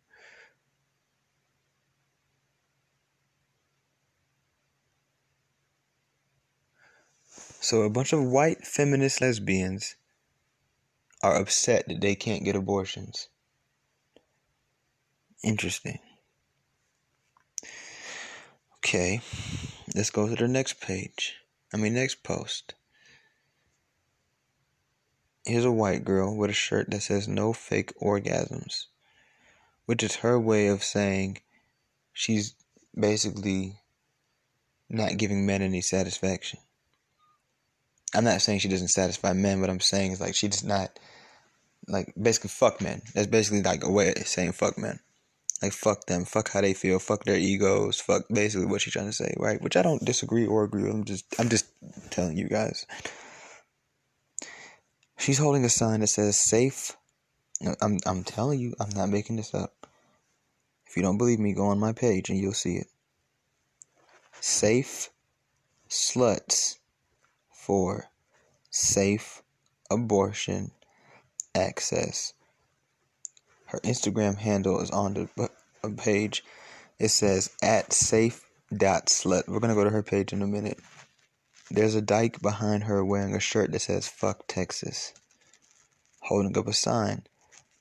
[7.60, 9.94] So a bunch of white feminist lesbians
[11.22, 13.28] are upset that they can't get abortions.
[15.44, 15.98] Interesting.
[18.78, 19.20] Okay,
[19.94, 21.36] let's go to the next page.
[21.72, 22.74] I mean, next post.
[25.44, 28.86] Here's a white girl with a shirt that says no fake orgasms,
[29.86, 31.38] which is her way of saying
[32.12, 32.54] she's
[32.98, 33.78] basically
[34.88, 36.60] not giving men any satisfaction.
[38.14, 40.98] I'm not saying she doesn't satisfy men, what I'm saying is like she she's not
[41.86, 43.02] like basically fuck men.
[43.14, 45.00] That's basically like a way of saying fuck men.
[45.62, 49.06] Like fuck them, fuck how they feel, fuck their egos, fuck basically what she's trying
[49.06, 49.60] to say, right?
[49.60, 50.92] Which I don't disagree or agree with.
[50.92, 51.66] I'm just I'm just
[52.10, 52.86] telling you guys.
[55.18, 56.96] She's holding a sign that says safe.
[57.82, 59.86] I'm I'm telling you, I'm not making this up.
[60.86, 62.86] If you don't believe me, go on my page and you'll see it.
[64.40, 65.10] Safe
[65.90, 66.78] sluts
[67.52, 68.06] for
[68.70, 69.42] safe
[69.90, 70.70] abortion
[71.54, 72.32] access.
[73.70, 75.28] Her Instagram handle is on the
[75.84, 76.44] uh, page.
[76.98, 78.44] It says at safe
[78.76, 79.48] dot slut.
[79.48, 80.78] We're gonna go to her page in a minute.
[81.70, 85.12] There's a dyke behind her wearing a shirt that says fuck Texas.
[86.22, 87.22] Holding up a sign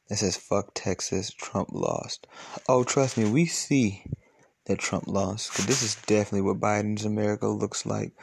[0.08, 2.28] that says fuck Texas, Trump lost.
[2.68, 4.04] Oh, trust me, we see
[4.66, 5.54] that Trump lost.
[5.54, 8.14] Cause this is definitely what Biden's America looks like.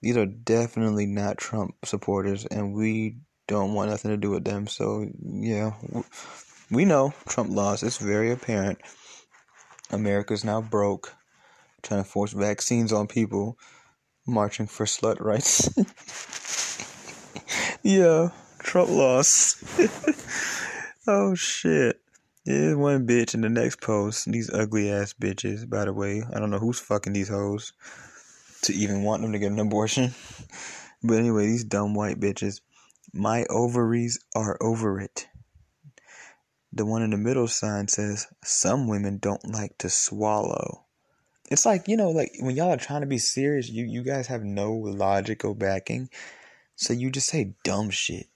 [0.00, 4.66] These are definitely not Trump supporters, and we don't want nothing to do with them.
[4.66, 5.72] So, yeah,
[6.72, 7.82] we know Trump lost.
[7.82, 8.80] It's very apparent.
[9.90, 11.14] America's now broke,
[11.82, 13.58] trying to force vaccines on people,
[14.26, 15.68] marching for slut rights.
[17.82, 19.62] yeah, Trump lost.
[21.06, 22.00] oh, shit.
[22.46, 24.24] There's one bitch in the next post.
[24.24, 26.22] These ugly ass bitches, by the way.
[26.34, 27.72] I don't know who's fucking these hoes
[28.62, 30.14] to even want them to get an abortion.
[31.04, 32.60] But anyway, these dumb white bitches.
[33.12, 35.26] My ovaries are over it.
[36.72, 40.84] The one in the middle sign says, Some women don't like to swallow.
[41.50, 44.28] It's like, you know, like when y'all are trying to be serious, you, you guys
[44.28, 46.08] have no logical backing.
[46.76, 48.26] So you just say dumb shit.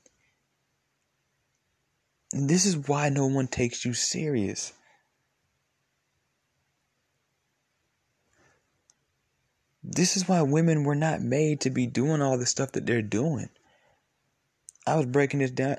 [2.32, 4.74] This is why no one takes you serious.
[9.82, 13.00] This is why women were not made to be doing all the stuff that they're
[13.00, 13.48] doing.
[14.86, 15.76] I was breaking this down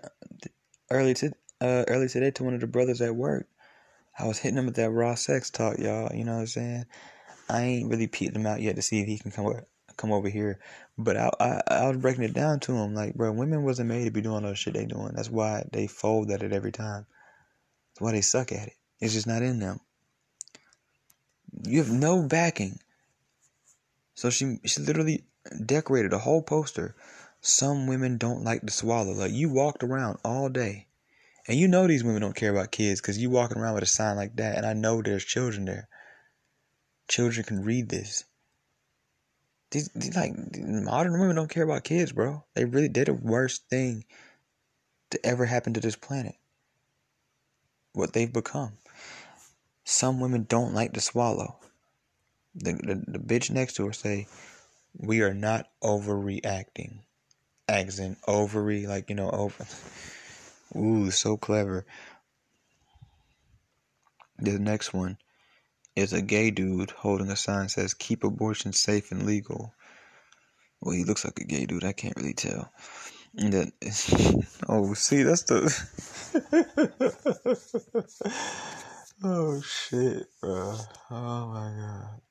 [0.89, 3.47] early to uh, early today to one of the brothers at work.
[4.19, 6.13] I was hitting him with that raw sex talk, y'all.
[6.13, 6.85] You know what I'm saying?
[7.49, 10.11] I ain't really peeped him out yet to see if he can come over, come
[10.11, 10.59] over here.
[10.97, 14.05] But I, I I was breaking it down to him like, bro, women wasn't made
[14.05, 15.13] to be doing all the shit they doing.
[15.15, 17.05] That's why they fold at it every time.
[17.93, 18.73] That's why they suck at it.
[18.99, 19.79] It's just not in them.
[21.63, 22.79] You have no backing.
[24.15, 25.25] So she she literally
[25.63, 26.95] decorated a whole poster.
[27.39, 29.13] Some women don't like to swallow.
[29.13, 30.86] Like you walked around all day,
[31.47, 33.87] and you know these women don't care about kids because you walking around with a
[33.87, 35.87] sign like that, and I know there's children there.
[37.07, 38.25] Children can read this.
[39.71, 42.43] These, these like modern women don't care about kids, bro.
[42.53, 44.05] They really they're the worst thing
[45.11, 46.35] to ever happen to this planet.
[47.93, 48.73] What they've become.
[49.83, 51.57] Some women don't like to swallow.
[52.55, 54.27] The, the, the bitch next to her say,
[54.97, 56.99] "We are not overreacting."
[57.69, 59.65] Accent ovary, like you know, over.
[60.75, 61.85] Ooh, so clever.
[64.39, 65.17] The next one
[65.95, 69.73] is a gay dude holding a sign says keep abortion safe and legal.
[70.81, 71.83] Well, he looks like a gay dude.
[71.83, 72.71] I can't really tell.
[73.35, 73.71] And
[74.69, 75.73] oh, see, that's the.
[79.23, 80.75] oh shit, bro.
[81.09, 82.21] Oh my god.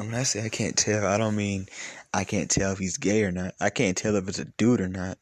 [0.00, 1.66] When I say I can't tell, I don't mean
[2.14, 3.54] I can't tell if he's gay or not.
[3.60, 5.18] I can't tell if it's a dude or not.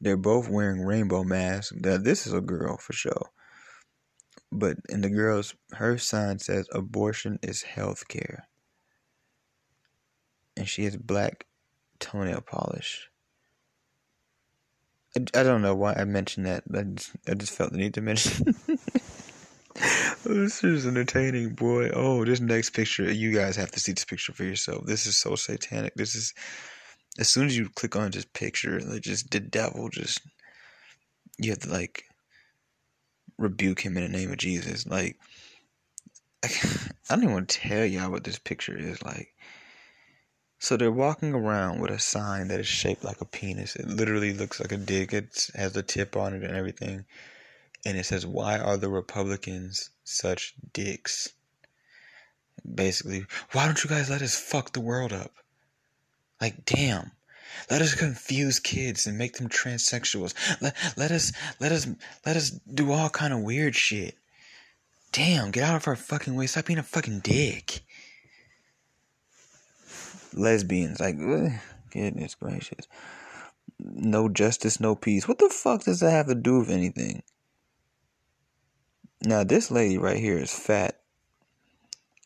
[0.00, 1.72] They're both wearing rainbow masks.
[1.74, 3.30] Now, This is a girl for sure.
[4.52, 8.46] But in the girl's, her sign says abortion is health care.
[10.56, 11.46] And she has black
[11.98, 13.10] toenail polish.
[15.16, 16.64] I, I don't know why I mentioned that.
[16.72, 18.54] I just, I just felt the need to mention.
[20.24, 21.90] this is entertaining, boy.
[21.92, 24.86] Oh, this next picture, you guys have to see this picture for yourself.
[24.86, 25.94] This is so satanic.
[25.96, 26.32] This is,
[27.18, 30.20] as soon as you click on this picture, like just the devil just,
[31.38, 32.04] you have to like
[33.38, 34.86] rebuke him in the name of Jesus.
[34.86, 35.16] Like,
[36.44, 36.50] I
[37.10, 39.28] don't even want to tell y'all what this picture is like.
[40.58, 43.76] So they're walking around with a sign that is shaped like a penis.
[43.76, 45.12] It literally looks like a dick.
[45.12, 47.04] It has a tip on it and everything.
[47.84, 51.34] And it says, Why are the Republicans such dicks?
[52.74, 55.32] Basically, why don't you guys let us fuck the world up?
[56.44, 57.10] Like, damn.
[57.70, 60.34] Let us confuse kids and make them transsexuals.
[60.60, 61.86] Let, let us let us
[62.26, 64.18] let us do all kind of weird shit.
[65.10, 66.46] Damn, get out of our fucking way.
[66.46, 67.80] Stop being a fucking dick.
[70.34, 71.52] Lesbians, like, ugh,
[71.90, 72.88] goodness gracious.
[73.78, 75.26] No justice, no peace.
[75.26, 77.22] What the fuck does that have to do with anything?
[79.22, 81.00] Now, this lady right here is fat.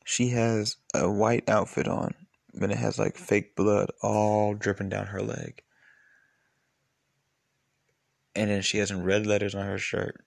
[0.04, 2.14] She has a white outfit on,
[2.54, 5.62] but it has like fake blood all dripping down her leg.
[8.34, 10.24] And then she has in red letters on her shirt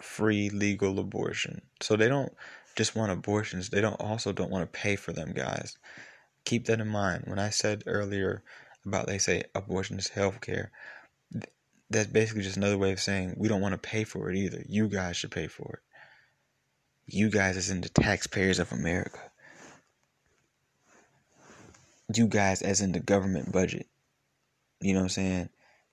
[0.00, 1.62] free legal abortion.
[1.80, 2.32] So they don't
[2.76, 5.76] just want abortions, they don't also don't want to pay for them, guys.
[6.44, 7.24] Keep that in mind.
[7.26, 8.42] When I said earlier
[8.86, 10.70] about they say abortion is health care,
[11.90, 14.64] that's basically just another way of saying we don't want to pay for it either.
[14.68, 17.12] You guys should pay for it.
[17.12, 19.29] You guys as in the taxpayers of America.
[22.12, 23.86] You guys as in the government budget.
[24.80, 25.48] You know what I'm saying?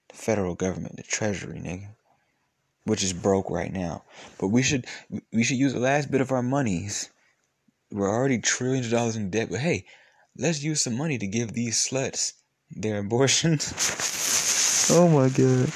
[0.09, 1.89] The federal government, the treasury, nigga
[2.87, 4.03] which is broke right now.
[4.39, 4.85] But we should
[5.33, 7.09] we should use the last bit of our monies.
[7.91, 9.85] We're already trillions of dollars in debt, but hey,
[10.37, 12.33] let's use some money to give these sluts
[12.71, 13.73] their abortions.
[14.91, 15.71] oh my god.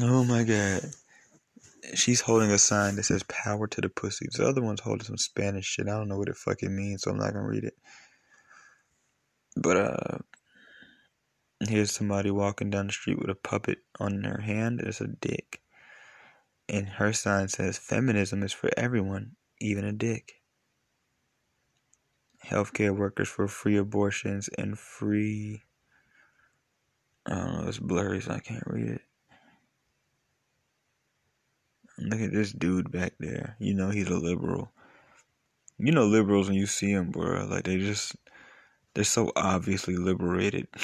[0.00, 0.90] Oh my god.
[1.94, 4.26] She's holding a sign that says power to the pussy.
[4.30, 5.88] The other one's holding some Spanish shit.
[5.88, 7.74] I don't know what it fucking means, so I'm not gonna read it.
[9.60, 10.18] But uh
[11.60, 14.80] Here's somebody walking down the street with a puppet on their hand.
[14.80, 15.60] It's a dick.
[16.68, 20.34] And her sign says, Feminism is for everyone, even a dick.
[22.46, 25.64] Healthcare workers for free abortions and free.
[27.26, 29.02] I don't know, it's blurry, so I can't read it.
[31.98, 33.56] Look at this dude back there.
[33.58, 34.70] You know he's a liberal.
[35.78, 37.46] You know liberals when you see them, bro.
[37.46, 38.14] Like they just,
[38.98, 40.66] they're so obviously liberated.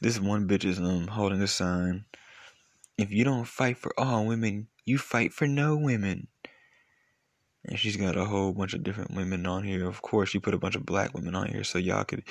[0.00, 2.04] This one bitch is um holding a sign.
[2.96, 6.28] If you don't fight for all women, you fight for no women.
[7.64, 9.88] And she's got a whole bunch of different women on here.
[9.88, 12.22] Of course, she put a bunch of black women on here so y'all could.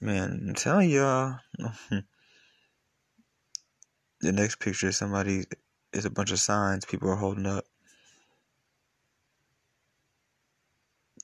[0.00, 1.38] Man, I'm telling y'all.
[4.20, 5.44] the next picture, somebody
[5.92, 7.64] is a bunch of signs people are holding up.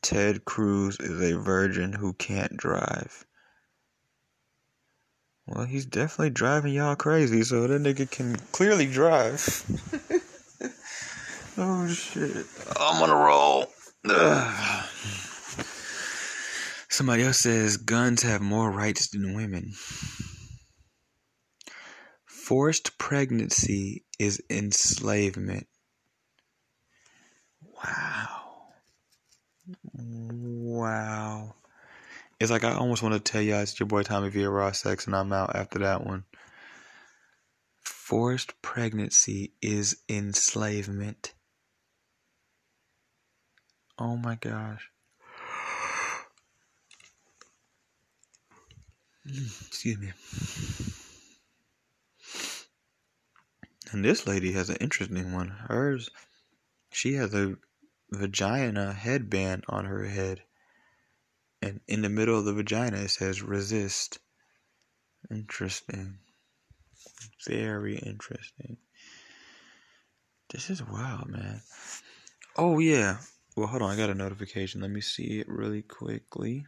[0.02, 3.24] Ted Cruz is a virgin who can't drive.
[5.46, 9.40] Well, he's definitely driving y'all crazy, so that nigga can clearly drive.
[11.58, 12.46] oh shit.
[12.78, 13.66] I'm on a roll.
[14.08, 14.88] Ugh.
[16.88, 19.72] Somebody else says guns have more rights than women.
[22.26, 25.66] Forced pregnancy is enslavement.
[27.62, 28.41] Wow.
[30.02, 31.54] Wow.
[32.40, 35.06] It's like I almost want to tell you it's your boy Tommy via Raw Sex,
[35.06, 36.24] and I'm out after that one.
[37.80, 41.34] Forced pregnancy is enslavement.
[43.98, 44.90] Oh my gosh.
[49.24, 50.12] Excuse me.
[53.92, 55.48] And this lady has an interesting one.
[55.48, 56.10] Hers,
[56.90, 57.56] she has a
[58.12, 60.42] vagina headband on her head
[61.62, 64.18] and in the middle of the vagina it says resist.
[65.30, 66.18] Interesting.
[67.46, 68.76] Very interesting.
[70.50, 71.62] This is wild, man.
[72.56, 73.18] Oh, yeah.
[73.56, 73.90] Well, hold on.
[73.90, 74.82] I got a notification.
[74.82, 76.66] Let me see it really quickly.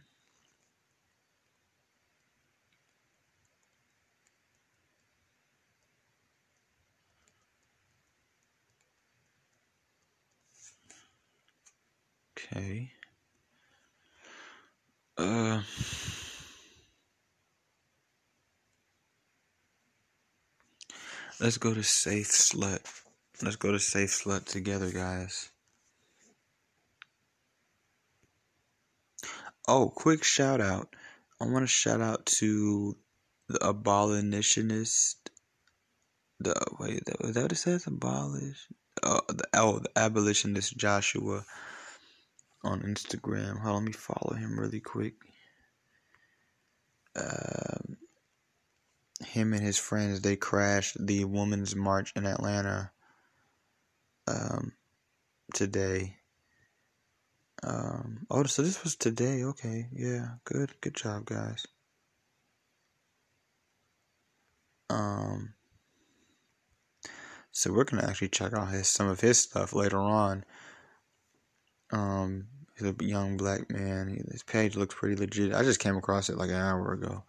[12.45, 12.91] Okay.
[15.17, 15.61] Uh,
[21.39, 22.81] let's go to Safe Slut.
[23.41, 25.49] Let's go to Safe Slut together, guys.
[29.67, 30.95] Oh, quick shout out.
[31.41, 32.95] I want to shout out to
[33.49, 35.31] the abolitionist.
[36.39, 37.87] The wait, is that what it says?
[37.87, 38.67] Abolish.
[39.01, 41.43] Oh, the oh, the abolitionist Joshua
[42.65, 43.61] on Instagram.
[43.61, 45.13] Hold on, let me follow him really quick.
[47.15, 47.97] Um,
[49.23, 52.91] him and his friends they crashed the Women's March in Atlanta
[54.27, 54.73] um,
[55.53, 56.17] today.
[57.63, 59.43] Um, oh, so this was today.
[59.43, 61.65] Okay, yeah, good, good job, guys.
[64.89, 65.53] Um,
[67.51, 70.43] so we're gonna actually check out his some of his stuff later on.
[71.91, 72.47] Um,
[72.77, 74.25] He's a young black man.
[74.31, 75.53] His page looks pretty legit.
[75.53, 77.23] I just came across it like an hour ago.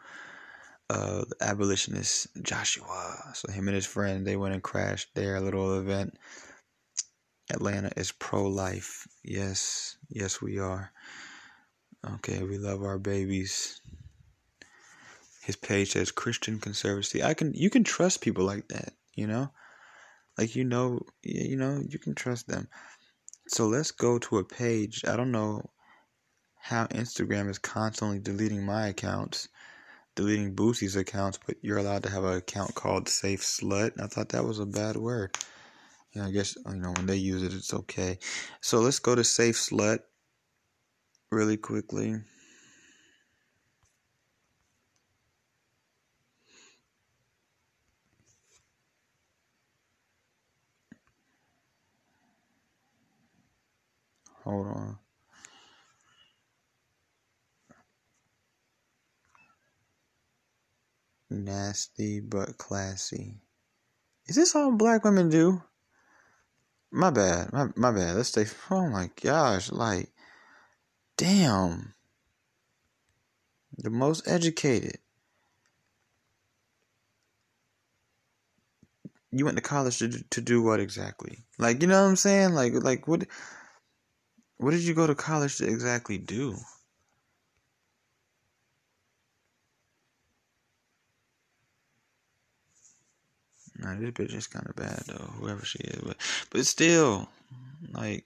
[0.88, 3.32] Uh, the abolitionist Joshua.
[3.34, 6.16] So him and his friend, they went and crashed their little event.
[7.50, 9.06] Atlanta is pro-life.
[9.22, 10.92] Yes, yes we are.
[12.14, 13.80] Okay, we love our babies.
[15.42, 17.22] His page says Christian conservancy.
[17.22, 19.50] I can you can trust people like that, you know?
[20.36, 22.68] Like you know, you know, you can trust them.
[23.48, 25.04] So let's go to a page.
[25.06, 25.70] I don't know
[26.58, 29.48] how Instagram is constantly deleting my accounts,
[30.16, 34.00] deleting Boosie's accounts, but you're allowed to have an account called Safe Slut.
[34.02, 35.36] I thought that was a bad word.
[36.20, 38.18] I guess you know when they use it, it's okay.
[38.60, 40.00] So let's go to Safe Slut
[41.30, 42.16] really quickly.
[54.46, 54.98] Hold on.
[61.28, 63.40] Nasty but classy.
[64.26, 65.62] Is this all black women do?
[66.92, 67.52] My bad.
[67.52, 68.14] My, my bad.
[68.14, 68.46] Let's stay.
[68.70, 69.72] Oh my gosh.
[69.72, 70.12] Like,
[71.16, 71.94] damn.
[73.78, 74.98] The most educated.
[79.32, 81.44] You went to college to to do what exactly?
[81.58, 82.54] Like, you know what I'm saying?
[82.54, 83.26] Like, like what?
[84.58, 86.56] What did you go to college to exactly do?
[93.78, 96.00] Nah, this bitch is kind of bad though, whoever she is.
[96.02, 96.16] But,
[96.50, 97.28] but still,
[97.92, 98.24] like,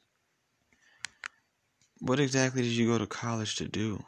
[1.98, 4.02] what exactly did you go to college to do?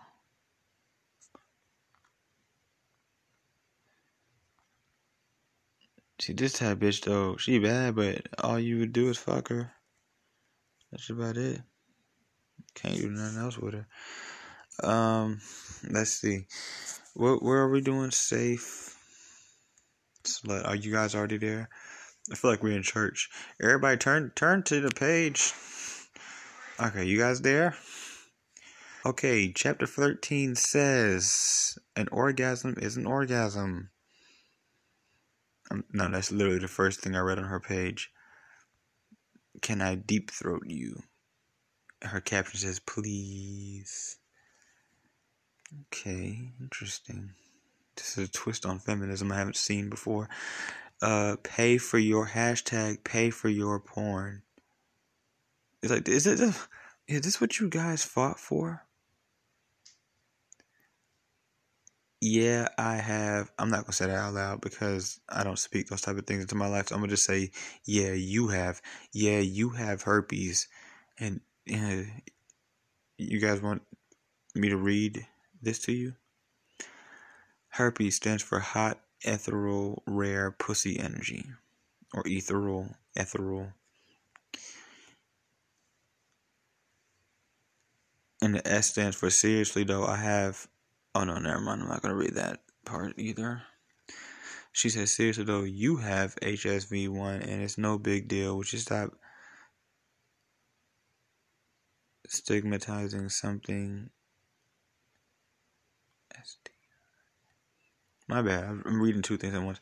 [6.20, 9.72] See, this type bitch though, she bad, but all you would do is fuck her.
[10.92, 11.60] That's about it.
[12.74, 13.86] Can't do nothing else with her.
[14.88, 15.40] Um,
[15.88, 16.46] let's see.
[17.14, 18.96] Where, where are we doing safe?
[20.24, 20.66] Slut.
[20.66, 21.68] Are you guys already there?
[22.30, 23.28] I feel like we're in church.
[23.60, 25.52] Everybody turn turn to the page.
[26.80, 27.76] Okay, you guys there?
[29.04, 33.90] Okay, chapter 13 says an orgasm is an orgasm.
[35.70, 38.10] Um, no, that's literally the first thing I read on her page.
[39.60, 41.02] Can I deep throat you?
[42.02, 44.16] Her caption says, please.
[45.86, 47.32] Okay, interesting.
[47.96, 50.28] This is a twist on feminism I haven't seen before.
[51.00, 54.42] Uh, pay for your hashtag, pay for your porn.
[55.82, 56.40] It's like, is it,
[57.08, 58.82] is this what you guys fought for?
[62.24, 63.50] Yeah, I have.
[63.58, 66.42] I'm not gonna say that out loud because I don't speak those type of things
[66.42, 66.86] into my life.
[66.86, 67.50] So I'm gonna just say,
[67.84, 68.80] yeah, you have.
[69.12, 70.68] Yeah, you have herpes,
[71.18, 71.40] and
[71.70, 72.02] uh,
[73.18, 73.82] you guys want
[74.54, 75.26] me to read
[75.60, 76.14] this to you?
[77.68, 81.46] Herpes stands for hot ethereal rare pussy energy
[82.12, 83.68] or ethereal ethereal
[88.42, 90.66] and the S stands for seriously though I have
[91.14, 93.62] oh no never mind I'm not gonna read that part either.
[94.72, 98.56] She says seriously though you have HSV one and it's no big deal.
[98.56, 99.12] Would you stop
[102.28, 104.10] stigmatizing something.
[108.28, 108.64] My bad.
[108.64, 109.78] I'm reading two things at once.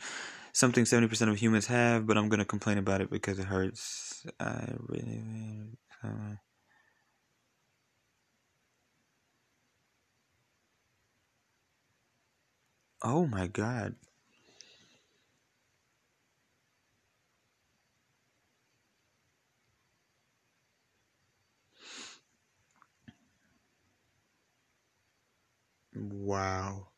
[0.52, 4.26] Something 70% of humans have, but I'm going to complain about it because it hurts.
[4.40, 5.22] I really.
[6.02, 6.36] Uh,
[13.02, 13.94] oh my god.
[25.94, 26.88] Wow.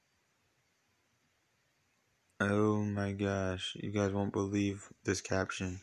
[2.41, 3.77] Oh my gosh.
[3.77, 5.81] You guys won't believe this caption.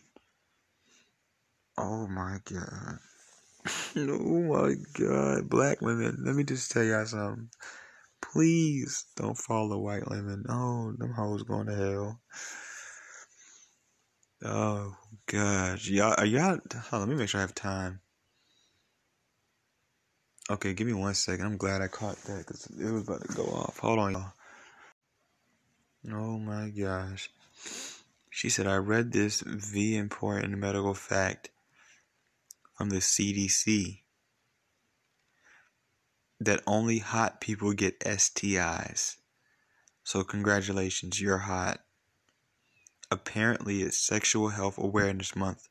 [1.77, 2.99] Oh my god.
[3.95, 5.49] oh my god.
[5.49, 6.23] Black women.
[6.25, 7.49] Let me just tell y'all something.
[8.21, 10.43] Please don't follow white women.
[10.49, 12.19] Oh, them hoes going to hell.
[14.43, 14.95] Oh
[15.25, 15.87] gosh.
[15.87, 16.59] Y'all are y'all
[16.91, 18.01] let me make sure I have time.
[20.51, 21.45] Okay, give me one second.
[21.45, 23.77] I'm glad I caught that because it was about to go off.
[23.79, 24.33] Hold on, y'all.
[26.11, 27.29] Oh my gosh.
[28.31, 31.49] She said, I read this V important medical fact
[32.75, 33.99] from the CDC
[36.39, 39.17] that only hot people get STIs.
[40.03, 41.81] So, congratulations, you're hot.
[43.11, 45.67] Apparently, it's Sexual Health Awareness Month.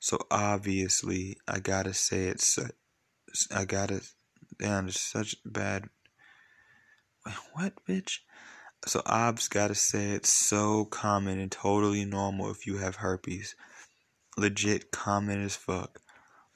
[0.00, 2.58] So, obviously, I gotta say it's
[3.54, 4.02] I gotta.
[4.58, 5.88] Damn, it's such bad.
[7.54, 8.18] What, bitch?
[8.86, 13.54] So Ob's gotta say it's so common and totally normal if you have herpes.
[14.36, 16.00] Legit common as fuck.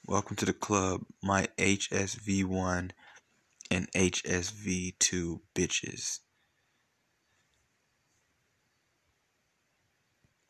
[0.06, 2.90] Welcome to the club, my HSV1
[3.70, 6.20] and HSV2 bitches.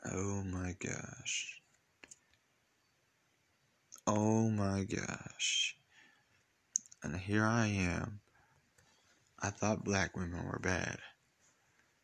[0.04, 1.60] Oh my gosh.
[4.06, 5.75] Oh my gosh.
[7.06, 8.18] And here I am.
[9.40, 10.98] I thought black women were bad.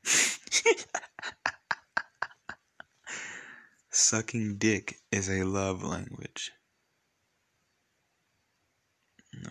[3.90, 6.52] Sucking dick is a love language.
[9.42, 9.50] No.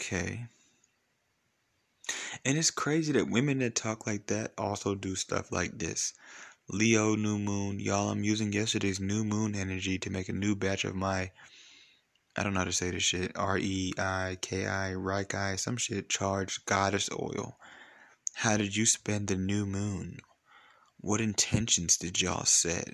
[0.00, 0.46] Okay.
[2.42, 6.14] And it's crazy that women that talk like that also do stuff like this.
[6.70, 8.08] Leo new moon, y'all.
[8.08, 11.32] I'm using yesterday's new moon energy to make a new batch of my.
[12.36, 13.32] I don't know how to say this shit.
[13.36, 16.08] R E I K I, Reikai, some shit.
[16.08, 17.58] Charged goddess oil.
[18.34, 20.18] How did you spend the new moon?
[20.98, 22.88] What intentions did y'all set?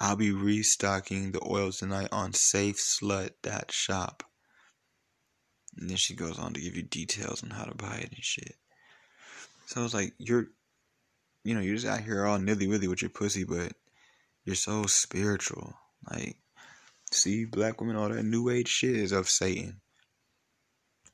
[0.00, 4.22] I'll be restocking the oils tonight on safeslut.shop.
[5.76, 8.24] And then she goes on to give you details on how to buy it and
[8.24, 8.56] shit.
[9.66, 10.48] So it's like you're
[11.44, 13.72] you know, you're just out here all nilly willy with your pussy, but
[14.44, 15.72] you're so spiritual.
[16.10, 16.36] Like,
[17.16, 19.80] see, black women, all that new age shit is of Satan.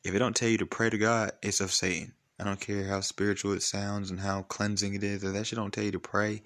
[0.03, 2.13] If it don't tell you to pray to God, it's of Satan.
[2.39, 5.23] I don't care how spiritual it sounds and how cleansing it is.
[5.23, 6.43] If that shit don't tell you to pray,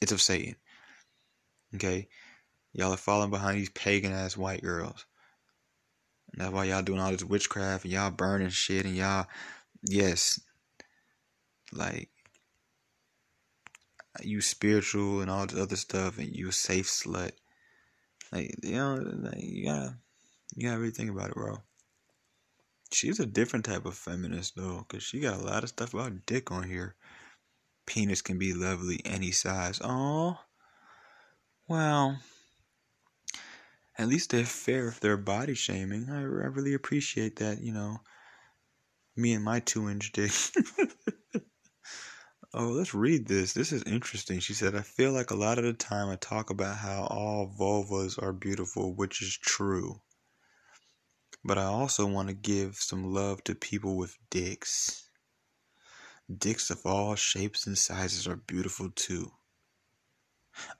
[0.00, 0.56] it's of Satan.
[1.74, 2.08] Okay?
[2.72, 5.04] Y'all are falling behind these pagan ass white girls.
[6.32, 9.26] And that's why y'all doing all this witchcraft and y'all burning shit and y'all,
[9.82, 10.40] yes,
[11.72, 12.10] like,
[14.22, 17.32] you spiritual and all this other stuff and you a safe slut.
[18.32, 19.96] Like, you know, like, you gotta,
[20.54, 21.58] you gotta really think about it, bro.
[22.92, 26.26] She's a different type of feminist though, cause she got a lot of stuff about
[26.26, 26.96] dick on here.
[27.86, 29.80] Penis can be lovely any size.
[29.82, 30.38] Oh,
[31.68, 32.18] well,
[33.98, 36.08] at least they're fair if they're body shaming.
[36.10, 37.60] I, I really appreciate that.
[37.60, 38.00] You know,
[39.16, 40.32] me and my two inch dick.
[42.56, 43.52] oh, let's read this.
[43.52, 44.40] This is interesting.
[44.40, 47.46] She said, I feel like a lot of the time I talk about how all
[47.46, 50.00] vulvas are beautiful, which is true.
[51.44, 55.10] But I also want to give some love to people with dicks.
[56.34, 59.30] Dicks of all shapes and sizes are beautiful too.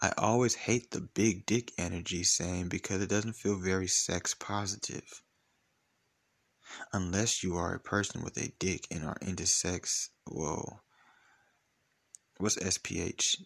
[0.01, 5.22] I always hate the big dick energy saying because it doesn't feel very sex positive.
[6.95, 10.81] Unless you are a person with a dick and are into sex, whoa.
[12.39, 13.43] What's SPH?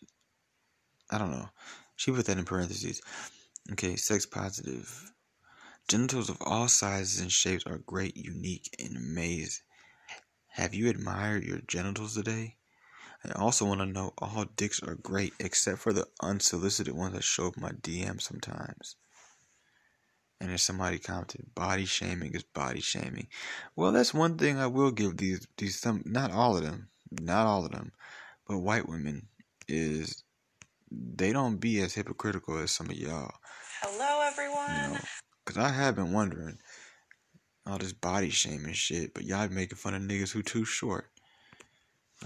[1.11, 1.49] I don't know.
[1.97, 3.01] She put that in parentheses.
[3.73, 5.13] Okay, sex positive.
[5.89, 9.63] Genitals of all sizes and shapes are great, unique, and amazing.
[10.49, 12.57] Have you admired your genitals today?
[13.25, 17.23] I also want to know all dicks are great except for the unsolicited ones that
[17.23, 18.97] show up my DM sometimes.
[20.41, 23.29] And if somebody commented, body shaming is body shaming.
[23.77, 27.47] Well, that's one thing I will give these these some not all of them, not
[27.47, 27.93] all of them,
[28.51, 29.29] but white women
[29.69, 30.25] is
[30.91, 33.33] they don't be as hypocritical as some of y'all.
[33.81, 34.67] Hello, everyone.
[34.69, 35.01] You know,
[35.47, 36.59] Cause I have been wondering
[37.65, 41.07] all this body shaming shit, but y'all making fun of niggas who too short.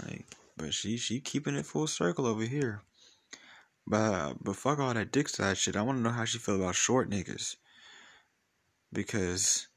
[0.01, 0.25] Like,
[0.57, 2.81] but she she keeping it full circle over here.
[3.85, 5.75] But but fuck all that dick size shit.
[5.75, 7.55] I want to know how she feel about short niggas.
[8.91, 9.67] Because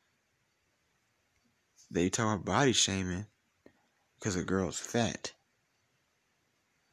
[1.91, 3.27] they talk about body shaming
[4.19, 5.33] because a girl's fat.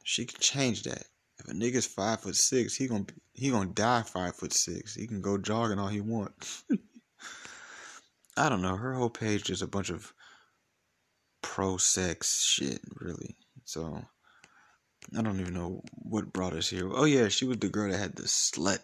[0.08, 1.03] She can change that.
[1.39, 4.93] If a nigga's five foot six, he gonna he gonna die five foot six.
[4.93, 6.64] He can go jogging all he wants.
[8.38, 8.76] I don't know.
[8.76, 10.14] Her whole page is a bunch of
[11.41, 13.36] pro sex shit, really.
[13.64, 13.99] So
[15.18, 16.88] I don't even know what brought us here.
[16.93, 18.84] Oh yeah, she was the girl that had the slut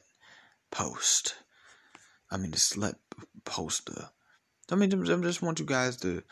[0.72, 1.36] post.
[2.32, 2.96] I mean the slut
[3.46, 4.10] poster.
[4.72, 6.24] I mean, I just want you guys to.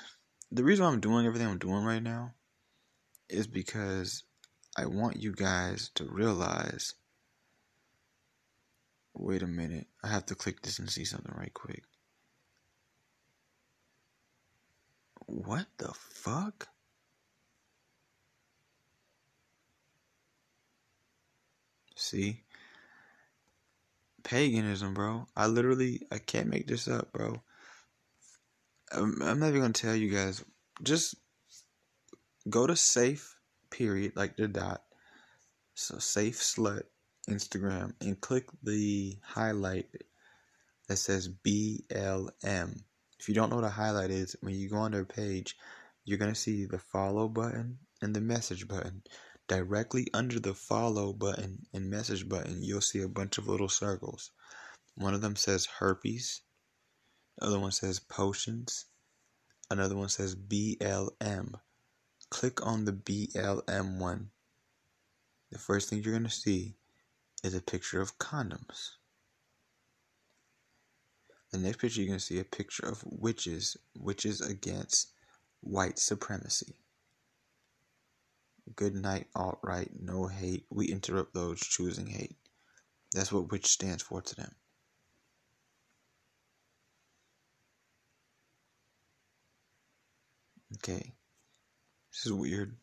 [0.52, 2.34] The reason I'm doing everything I'm doing right now
[3.30, 4.24] is because
[4.78, 6.93] I want you guys to realize.
[9.13, 9.88] Wait a minute.
[10.03, 11.84] I have to click this and see something right quick.
[15.26, 16.67] What the fuck?
[21.95, 22.43] See?
[24.24, 25.28] Paganism, bro.
[25.36, 27.41] I literally, I can't make this up, bro.
[28.91, 30.43] I'm, I'm not even gonna tell you guys.
[30.82, 31.15] Just
[32.49, 33.36] go to safe
[33.70, 34.84] period, like the dot.
[35.74, 36.84] So safe slut
[37.30, 39.88] Instagram and click the highlight
[40.88, 42.82] that says BLM.
[43.20, 45.55] If you don't know what a highlight is, when you go on their page,
[46.05, 49.03] you're going to see the follow button and the message button.
[49.47, 54.32] Directly under the follow button and message button, you'll see a bunch of little circles.
[54.95, 56.41] One of them says herpes,
[57.38, 58.86] the other one says potions,
[59.70, 61.53] another one says BLM.
[62.30, 64.30] Click on the BLM one.
[65.51, 66.75] The first thing you're going to see
[67.43, 68.91] is a picture of condoms.
[71.51, 75.09] The next picture, you're going to see a picture of witches, witches against
[75.61, 76.75] white supremacy.
[78.75, 80.65] Good night, alt right, no hate.
[80.69, 82.38] We interrupt those choosing hate.
[83.13, 84.51] That's what witch stands for to them.
[90.77, 91.13] Okay,
[92.12, 92.76] this is weird.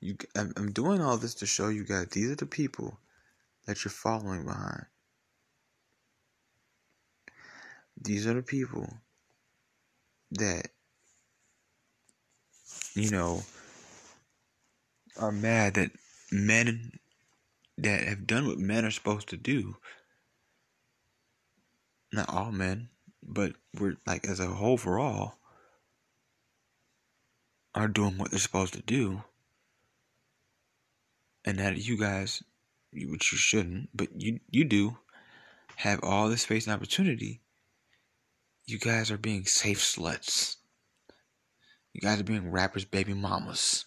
[0.00, 2.98] You, I'm, I'm doing all this to show you guys these are the people
[3.66, 4.86] that you're following behind.
[8.00, 8.88] These are the people
[10.32, 10.68] that,
[12.94, 13.42] you know,
[15.18, 15.90] are mad that
[16.30, 16.92] men
[17.78, 19.76] that have done what men are supposed to do,
[22.12, 22.88] not all men,
[23.22, 25.34] but we're like as a whole overall,
[27.74, 29.24] are doing what they're supposed to do.
[31.44, 32.42] And that you guys,
[32.92, 34.96] which you shouldn't, but you you do,
[35.76, 37.42] have all the space and opportunity
[38.66, 40.56] you guys are being safe sluts.
[41.92, 43.84] You guys are being rappers' baby mamas.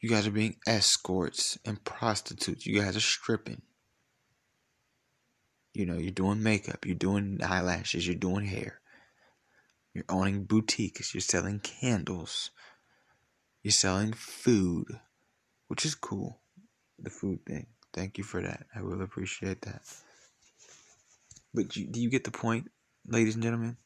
[0.00, 2.66] You guys are being escorts and prostitutes.
[2.66, 3.62] You guys are stripping.
[5.72, 8.80] You know, you're doing makeup, you're doing eyelashes, you're doing hair.
[9.96, 12.50] You're owning boutiques, you're selling candles.
[13.62, 15.00] You're selling food,
[15.68, 16.38] which is cool.
[16.98, 17.68] The food thing.
[17.94, 18.66] Thank you for that.
[18.74, 19.80] I will appreciate that.
[21.54, 22.70] But you, do you get the point?
[23.08, 23.78] ladies and gentlemen.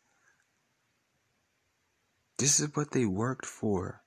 [2.39, 4.03] This is what they worked for.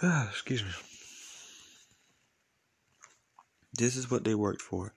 [0.02, 0.70] Excuse me.
[3.78, 4.92] This is what they worked for.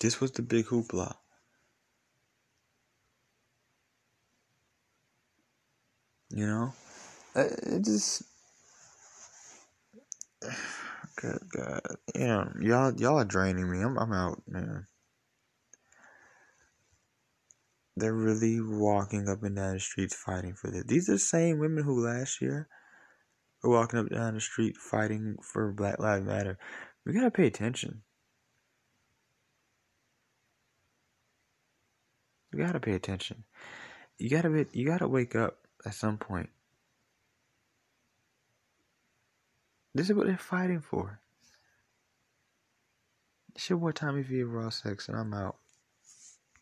[0.00, 1.14] This was the big hoopla.
[6.30, 6.72] You know?
[7.36, 8.24] It just.
[11.16, 11.80] Good God.
[12.16, 13.80] Yeah, y'all y'all are draining me.
[13.80, 14.86] I'm I'm out, man.
[17.96, 20.84] They're really walking up and down the streets fighting for this.
[20.86, 22.68] These are the same women who last year
[23.62, 26.58] were walking up and down the street fighting for Black Lives Matter.
[27.04, 28.02] We gotta pay attention.
[32.52, 33.44] You gotta pay attention.
[34.18, 36.50] You gotta be, you gotta wake up at some point.
[39.94, 41.20] This is what they're fighting for.
[43.54, 45.56] It's your boy Tommy V Raw Sex, and I'm out.